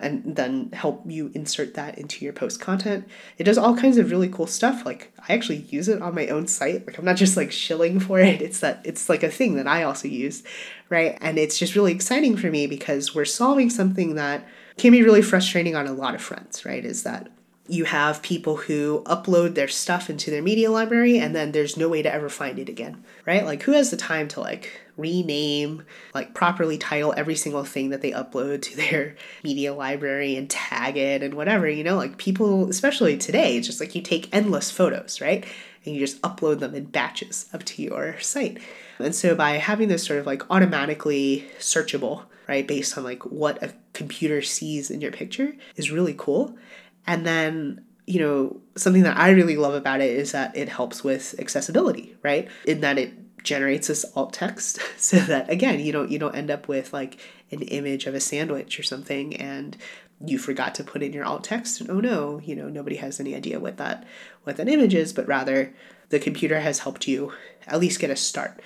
And 0.00 0.36
then 0.36 0.70
help 0.72 1.02
you 1.06 1.30
insert 1.34 1.74
that 1.74 1.98
into 1.98 2.24
your 2.24 2.32
post 2.32 2.60
content. 2.60 3.06
It 3.38 3.44
does 3.44 3.58
all 3.58 3.76
kinds 3.76 3.98
of 3.98 4.10
really 4.10 4.28
cool 4.28 4.46
stuff. 4.46 4.84
Like 4.84 5.12
I 5.28 5.34
actually 5.34 5.58
use 5.58 5.88
it 5.88 6.02
on 6.02 6.14
my 6.14 6.28
own 6.28 6.46
site. 6.46 6.86
Like 6.86 6.98
I'm 6.98 7.04
not 7.04 7.16
just 7.16 7.36
like 7.36 7.52
shilling 7.52 8.00
for 8.00 8.18
it. 8.18 8.40
It's 8.40 8.60
that 8.60 8.80
it's 8.84 9.08
like 9.08 9.22
a 9.22 9.30
thing 9.30 9.56
that 9.56 9.66
I 9.66 9.82
also 9.82 10.08
use, 10.08 10.42
right? 10.88 11.16
And 11.20 11.38
it's 11.38 11.58
just 11.58 11.76
really 11.76 11.92
exciting 11.92 12.36
for 12.36 12.50
me 12.50 12.66
because 12.66 13.14
we're 13.14 13.24
solving 13.24 13.70
something 13.70 14.14
that 14.14 14.46
can 14.78 14.92
be 14.92 15.02
really 15.02 15.22
frustrating 15.22 15.76
on 15.76 15.86
a 15.86 15.92
lot 15.92 16.14
of 16.14 16.22
fronts, 16.22 16.64
right? 16.64 16.84
Is 16.84 17.02
that 17.02 17.30
you 17.70 17.84
have 17.84 18.20
people 18.20 18.56
who 18.56 19.00
upload 19.06 19.54
their 19.54 19.68
stuff 19.68 20.10
into 20.10 20.28
their 20.28 20.42
media 20.42 20.70
library 20.70 21.18
and 21.18 21.36
then 21.36 21.52
there's 21.52 21.76
no 21.76 21.88
way 21.88 22.02
to 22.02 22.12
ever 22.12 22.28
find 22.28 22.58
it 22.58 22.68
again, 22.68 23.04
right? 23.26 23.44
Like, 23.44 23.62
who 23.62 23.72
has 23.72 23.92
the 23.92 23.96
time 23.96 24.26
to 24.28 24.40
like 24.40 24.80
rename, 24.96 25.84
like 26.12 26.34
properly 26.34 26.76
title 26.76 27.14
every 27.16 27.36
single 27.36 27.62
thing 27.62 27.90
that 27.90 28.02
they 28.02 28.10
upload 28.10 28.62
to 28.62 28.76
their 28.76 29.14
media 29.44 29.72
library 29.72 30.34
and 30.34 30.50
tag 30.50 30.96
it 30.96 31.22
and 31.22 31.34
whatever, 31.34 31.68
you 31.70 31.84
know? 31.84 31.96
Like, 31.96 32.18
people, 32.18 32.68
especially 32.68 33.16
today, 33.16 33.56
it's 33.56 33.68
just 33.68 33.78
like 33.78 33.94
you 33.94 34.02
take 34.02 34.34
endless 34.34 34.72
photos, 34.72 35.20
right? 35.20 35.46
And 35.84 35.94
you 35.94 36.00
just 36.00 36.20
upload 36.22 36.58
them 36.58 36.74
in 36.74 36.86
batches 36.86 37.48
up 37.54 37.62
to 37.64 37.82
your 37.82 38.18
site. 38.18 38.58
And 38.98 39.14
so 39.14 39.36
by 39.36 39.52
having 39.52 39.88
this 39.88 40.04
sort 40.04 40.18
of 40.18 40.26
like 40.26 40.42
automatically 40.50 41.46
searchable, 41.60 42.24
right, 42.48 42.66
based 42.66 42.98
on 42.98 43.04
like 43.04 43.24
what 43.26 43.62
a 43.62 43.72
computer 43.92 44.42
sees 44.42 44.90
in 44.90 45.00
your 45.00 45.12
picture 45.12 45.54
is 45.76 45.92
really 45.92 46.14
cool. 46.18 46.58
And 47.06 47.26
then, 47.26 47.84
you 48.06 48.20
know, 48.20 48.60
something 48.76 49.02
that 49.02 49.16
I 49.16 49.30
really 49.30 49.56
love 49.56 49.74
about 49.74 50.00
it 50.00 50.10
is 50.10 50.32
that 50.32 50.56
it 50.56 50.68
helps 50.68 51.02
with 51.02 51.34
accessibility, 51.38 52.16
right? 52.22 52.48
In 52.64 52.80
that 52.80 52.98
it 52.98 53.14
generates 53.42 53.88
this 53.88 54.04
alt 54.14 54.32
text 54.32 54.80
so 54.96 55.18
that 55.18 55.48
again, 55.50 55.80
you 55.80 55.92
don't 55.92 56.10
you 56.10 56.18
don't 56.18 56.34
end 56.34 56.50
up 56.50 56.68
with 56.68 56.92
like 56.92 57.18
an 57.50 57.62
image 57.62 58.06
of 58.06 58.14
a 58.14 58.20
sandwich 58.20 58.78
or 58.78 58.82
something 58.82 59.34
and 59.36 59.76
you 60.24 60.38
forgot 60.38 60.74
to 60.74 60.84
put 60.84 61.02
in 61.02 61.14
your 61.14 61.24
alt 61.24 61.44
text 61.44 61.80
and 61.80 61.90
oh 61.90 62.00
no, 62.00 62.40
you 62.44 62.54
know, 62.54 62.68
nobody 62.68 62.96
has 62.96 63.18
any 63.18 63.34
idea 63.34 63.58
what 63.58 63.78
that 63.78 64.04
what 64.44 64.56
that 64.56 64.68
image 64.68 64.94
is, 64.94 65.12
but 65.12 65.26
rather 65.26 65.74
the 66.10 66.18
computer 66.18 66.60
has 66.60 66.80
helped 66.80 67.08
you 67.08 67.32
at 67.66 67.80
least 67.80 68.00
get 68.00 68.10
a 68.10 68.16
start 68.16 68.60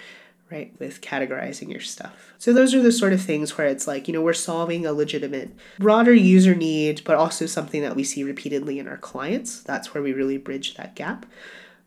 right, 0.50 0.72
with 0.78 1.00
categorizing 1.00 1.70
your 1.70 1.80
stuff. 1.80 2.34
So 2.38 2.52
those 2.52 2.74
are 2.74 2.82
the 2.82 2.92
sort 2.92 3.12
of 3.12 3.20
things 3.20 3.56
where 3.56 3.66
it's 3.66 3.86
like, 3.86 4.06
you 4.06 4.14
know, 4.14 4.20
we're 4.20 4.34
solving 4.34 4.86
a 4.86 4.92
legitimate 4.92 5.50
broader 5.78 6.14
user 6.14 6.54
need, 6.54 7.02
but 7.04 7.16
also 7.16 7.46
something 7.46 7.82
that 7.82 7.96
we 7.96 8.04
see 8.04 8.22
repeatedly 8.22 8.78
in 8.78 8.86
our 8.86 8.98
clients. 8.98 9.62
That's 9.62 9.94
where 9.94 10.02
we 10.02 10.12
really 10.12 10.38
bridge 10.38 10.74
that 10.74 10.94
gap. 10.94 11.26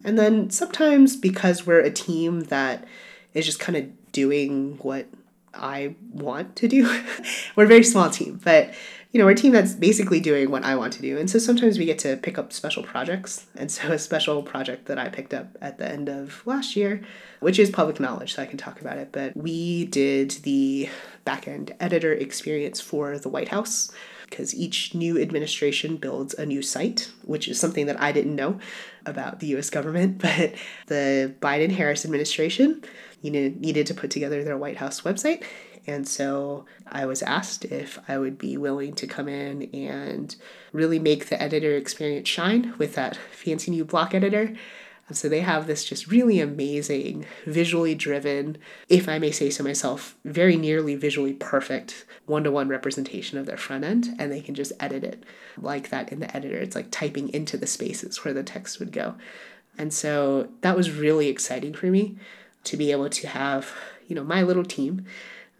And 0.03 0.17
then 0.17 0.49
sometimes 0.49 1.15
because 1.15 1.65
we're 1.65 1.79
a 1.79 1.91
team 1.91 2.41
that 2.41 2.85
is 3.33 3.45
just 3.45 3.59
kind 3.59 3.77
of 3.77 4.11
doing 4.11 4.77
what 4.81 5.07
I 5.53 5.95
want 6.11 6.55
to 6.57 6.67
do, 6.67 6.83
we're 7.55 7.65
a 7.65 7.67
very 7.67 7.83
small 7.83 8.09
team, 8.09 8.39
but 8.43 8.73
you 9.11 9.21
know, 9.21 9.27
a 9.27 9.35
team 9.35 9.53
that's 9.53 9.73
basically 9.73 10.19
doing 10.19 10.51
what 10.51 10.63
I 10.63 10.75
want 10.75 10.93
to 10.93 11.01
do. 11.01 11.17
And 11.17 11.29
so 11.29 11.39
sometimes 11.39 11.79
we 11.79 11.85
get 11.85 11.99
to 11.99 12.17
pick 12.17 12.37
up 12.37 12.51
special 12.51 12.83
projects. 12.83 13.47
And 13.55 13.71
so 13.71 13.91
a 13.91 13.99
special 13.99 14.43
project 14.43 14.85
that 14.87 14.99
I 14.99 15.09
picked 15.09 15.33
up 15.33 15.57
at 15.61 15.77
the 15.77 15.87
end 15.87 16.09
of 16.09 16.41
last 16.45 16.75
year, 16.75 17.01
which 17.39 17.59
is 17.59 17.69
public 17.69 17.99
knowledge, 17.99 18.35
so 18.35 18.41
I 18.41 18.45
can 18.45 18.57
talk 18.57 18.81
about 18.81 18.97
it, 18.97 19.09
but 19.11 19.35
we 19.35 19.85
did 19.85 20.31
the 20.43 20.89
backend 21.25 21.75
editor 21.79 22.13
experience 22.13 22.79
for 22.79 23.17
the 23.17 23.29
White 23.29 23.49
House 23.49 23.91
because 24.29 24.53
each 24.53 24.93
new 24.93 25.21
administration 25.21 25.95
builds 25.95 26.33
a 26.33 26.45
new 26.45 26.61
site, 26.61 27.09
which 27.23 27.47
is 27.47 27.57
something 27.57 27.85
that 27.85 27.99
I 28.01 28.11
didn't 28.11 28.35
know 28.35 28.59
about 29.05 29.39
the 29.39 29.47
US 29.57 29.69
government, 29.69 30.17
but 30.21 30.53
the 30.87 31.33
Biden 31.41 31.71
Harris 31.71 32.03
administration 32.03 32.83
you 33.21 33.31
know, 33.31 33.53
needed 33.59 33.87
to 33.87 33.93
put 33.93 34.11
together 34.11 34.43
their 34.43 34.57
White 34.57 34.77
House 34.77 35.01
website 35.01 35.43
and 35.87 36.05
so 36.05 36.65
I 36.85 37.05
was 37.05 37.23
asked 37.23 37.63
if 37.65 37.97
I 38.09 38.17
would 38.17 38.37
be 38.37 38.57
willing 38.57 38.93
to 38.95 39.07
come 39.07 39.29
in 39.29 39.63
and 39.73 40.35
really 40.73 40.99
make 40.99 41.29
the 41.29 41.41
editor 41.41 41.75
experience 41.75 42.27
shine 42.27 42.73
with 42.77 42.95
that 42.95 43.15
fancy 43.31 43.71
new 43.71 43.85
block 43.85 44.13
editor. 44.13 44.53
So 45.09 45.29
they 45.29 45.39
have 45.39 45.67
this 45.67 45.85
just 45.85 46.07
really 46.07 46.41
amazing, 46.41 47.25
visually 47.45 47.95
driven, 47.95 48.57
if 48.89 49.07
I 49.07 49.19
may 49.19 49.31
say 49.31 49.49
so 49.49 49.63
myself, 49.63 50.17
very 50.25 50.57
nearly 50.57 50.95
visually 50.95 51.31
perfect 51.31 52.05
one 52.25 52.43
to 52.43 52.51
one 52.51 52.67
representation 52.67 53.37
of 53.37 53.45
their 53.45 53.55
front 53.55 53.85
end. 53.85 54.09
And 54.19 54.29
they 54.29 54.41
can 54.41 54.53
just 54.53 54.73
edit 54.81 55.05
it 55.05 55.23
like 55.57 55.89
that 55.89 56.11
in 56.11 56.19
the 56.19 56.35
editor. 56.35 56.57
It's 56.57 56.75
like 56.75 56.91
typing 56.91 57.29
into 57.29 57.55
the 57.55 57.67
spaces 57.67 58.25
where 58.25 58.33
the 58.33 58.43
text 58.43 58.79
would 58.79 58.91
go. 58.91 59.15
And 59.77 59.93
so 59.93 60.49
that 60.59 60.75
was 60.75 60.91
really 60.91 61.29
exciting 61.29 61.73
for 61.73 61.85
me 61.85 62.17
to 62.65 62.75
be 62.75 62.91
able 62.91 63.09
to 63.09 63.27
have, 63.27 63.71
you 64.07 64.15
know, 64.15 64.25
my 64.25 64.43
little 64.43 64.65
team 64.65 65.05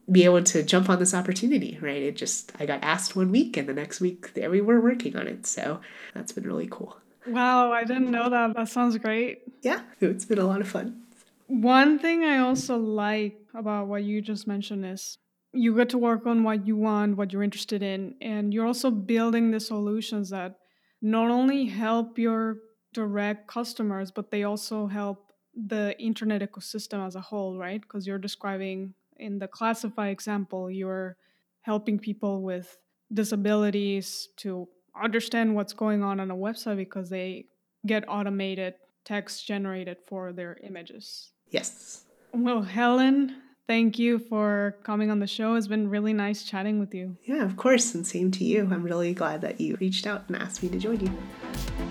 be 0.10 0.24
able 0.24 0.44
to 0.44 0.64
jump 0.64 0.90
on 0.90 1.00
this 1.00 1.14
opportunity, 1.14 1.78
right? 1.82 2.02
It 2.02 2.16
just, 2.16 2.54
I 2.60 2.66
got 2.66 2.82
asked 2.82 3.16
one 3.16 3.32
week 3.32 3.58
and 3.58 3.68
the 3.68 3.74
next 3.74 4.00
week 4.00 4.34
there 4.34 4.50
we 4.50 4.62
were 4.62 4.80
working 4.80 5.18
on 5.18 5.28
it. 5.28 5.46
So 5.46 5.82
that's 6.14 6.32
been 6.32 6.46
really 6.46 6.68
cool. 6.70 6.98
Wow, 7.26 7.74
I 7.74 7.84
didn't 7.84 8.10
know 8.10 8.30
that. 8.30 8.56
That 8.56 8.70
sounds 8.70 8.98
great. 8.98 9.42
Yeah, 9.62 9.82
it's 10.00 10.24
been 10.24 10.40
a 10.40 10.46
lot 10.46 10.62
of 10.62 10.68
fun. 10.68 11.04
One 11.48 12.00
thing 12.00 12.24
I 12.24 12.40
also 12.40 12.78
like 12.78 13.38
about 13.54 13.88
what 13.88 14.04
you 14.04 14.22
just 14.22 14.48
mentioned 14.48 14.86
is 14.86 15.18
you 15.54 15.76
get 15.76 15.90
to 15.90 15.98
work 15.98 16.26
on 16.26 16.44
what 16.44 16.66
you 16.66 16.78
want, 16.78 17.18
what 17.18 17.34
you're 17.34 17.44
interested 17.44 17.84
in, 17.84 18.16
and 18.22 18.54
you're 18.54 18.66
also 18.66 18.92
building 18.92 19.52
the 19.52 19.60
solutions 19.60 20.30
that 20.30 20.58
not 21.02 21.30
only 21.30 21.66
help 21.66 22.18
your 22.18 22.58
direct 22.94 23.48
customers, 23.48 24.12
but 24.12 24.32
they 24.32 24.44
also 24.44 24.88
help 24.88 25.32
the 25.54 26.00
internet 26.00 26.42
ecosystem 26.42 27.06
as 27.06 27.16
a 27.16 27.22
whole, 27.22 27.58
right? 27.58 27.82
Because 27.82 28.08
you're 28.08 28.18
describing 28.18 28.94
in 29.20 29.40
the 29.40 29.48
ClassifAI 29.48 30.12
example, 30.12 30.70
you're 30.70 31.18
helping 31.62 32.00
people 32.00 32.42
with 32.42 32.78
disabilities 33.14 34.30
to 34.38 34.68
understand 35.02 35.56
what's 35.56 35.74
going 35.74 36.04
on 36.04 36.20
on 36.20 36.32
a 36.32 36.36
website 36.36 36.78
because 36.78 37.10
they 37.10 37.46
get 37.86 38.04
automated 38.08 38.74
text 39.06 39.46
generated 39.48 39.98
for 40.08 40.34
their 40.34 40.58
images. 40.64 41.32
Yes. 41.50 42.06
Well, 42.34 42.62
Helen, 42.62 43.36
thank 43.68 43.98
you 43.98 44.20
for 44.20 44.76
coming 44.84 45.10
on 45.10 45.20
the 45.20 45.28
show. 45.28 45.56
It's 45.56 45.68
been 45.68 45.90
really 45.90 46.14
nice 46.14 46.44
chatting 46.44 46.80
with 46.80 46.94
you. 46.94 47.18
Yeah, 47.24 47.44
of 47.44 47.56
course. 47.56 47.96
And 47.96 48.06
same 48.06 48.32
to 48.32 48.44
you. 48.44 48.68
I'm 48.72 48.84
really 48.84 49.14
glad 49.14 49.42
that 49.42 49.62
you 49.62 49.78
reached 49.80 50.06
out 50.06 50.26
and 50.28 50.36
asked 50.36 50.62
me 50.62 50.70
to 50.70 50.78
join 50.78 51.00
you. 51.00 51.87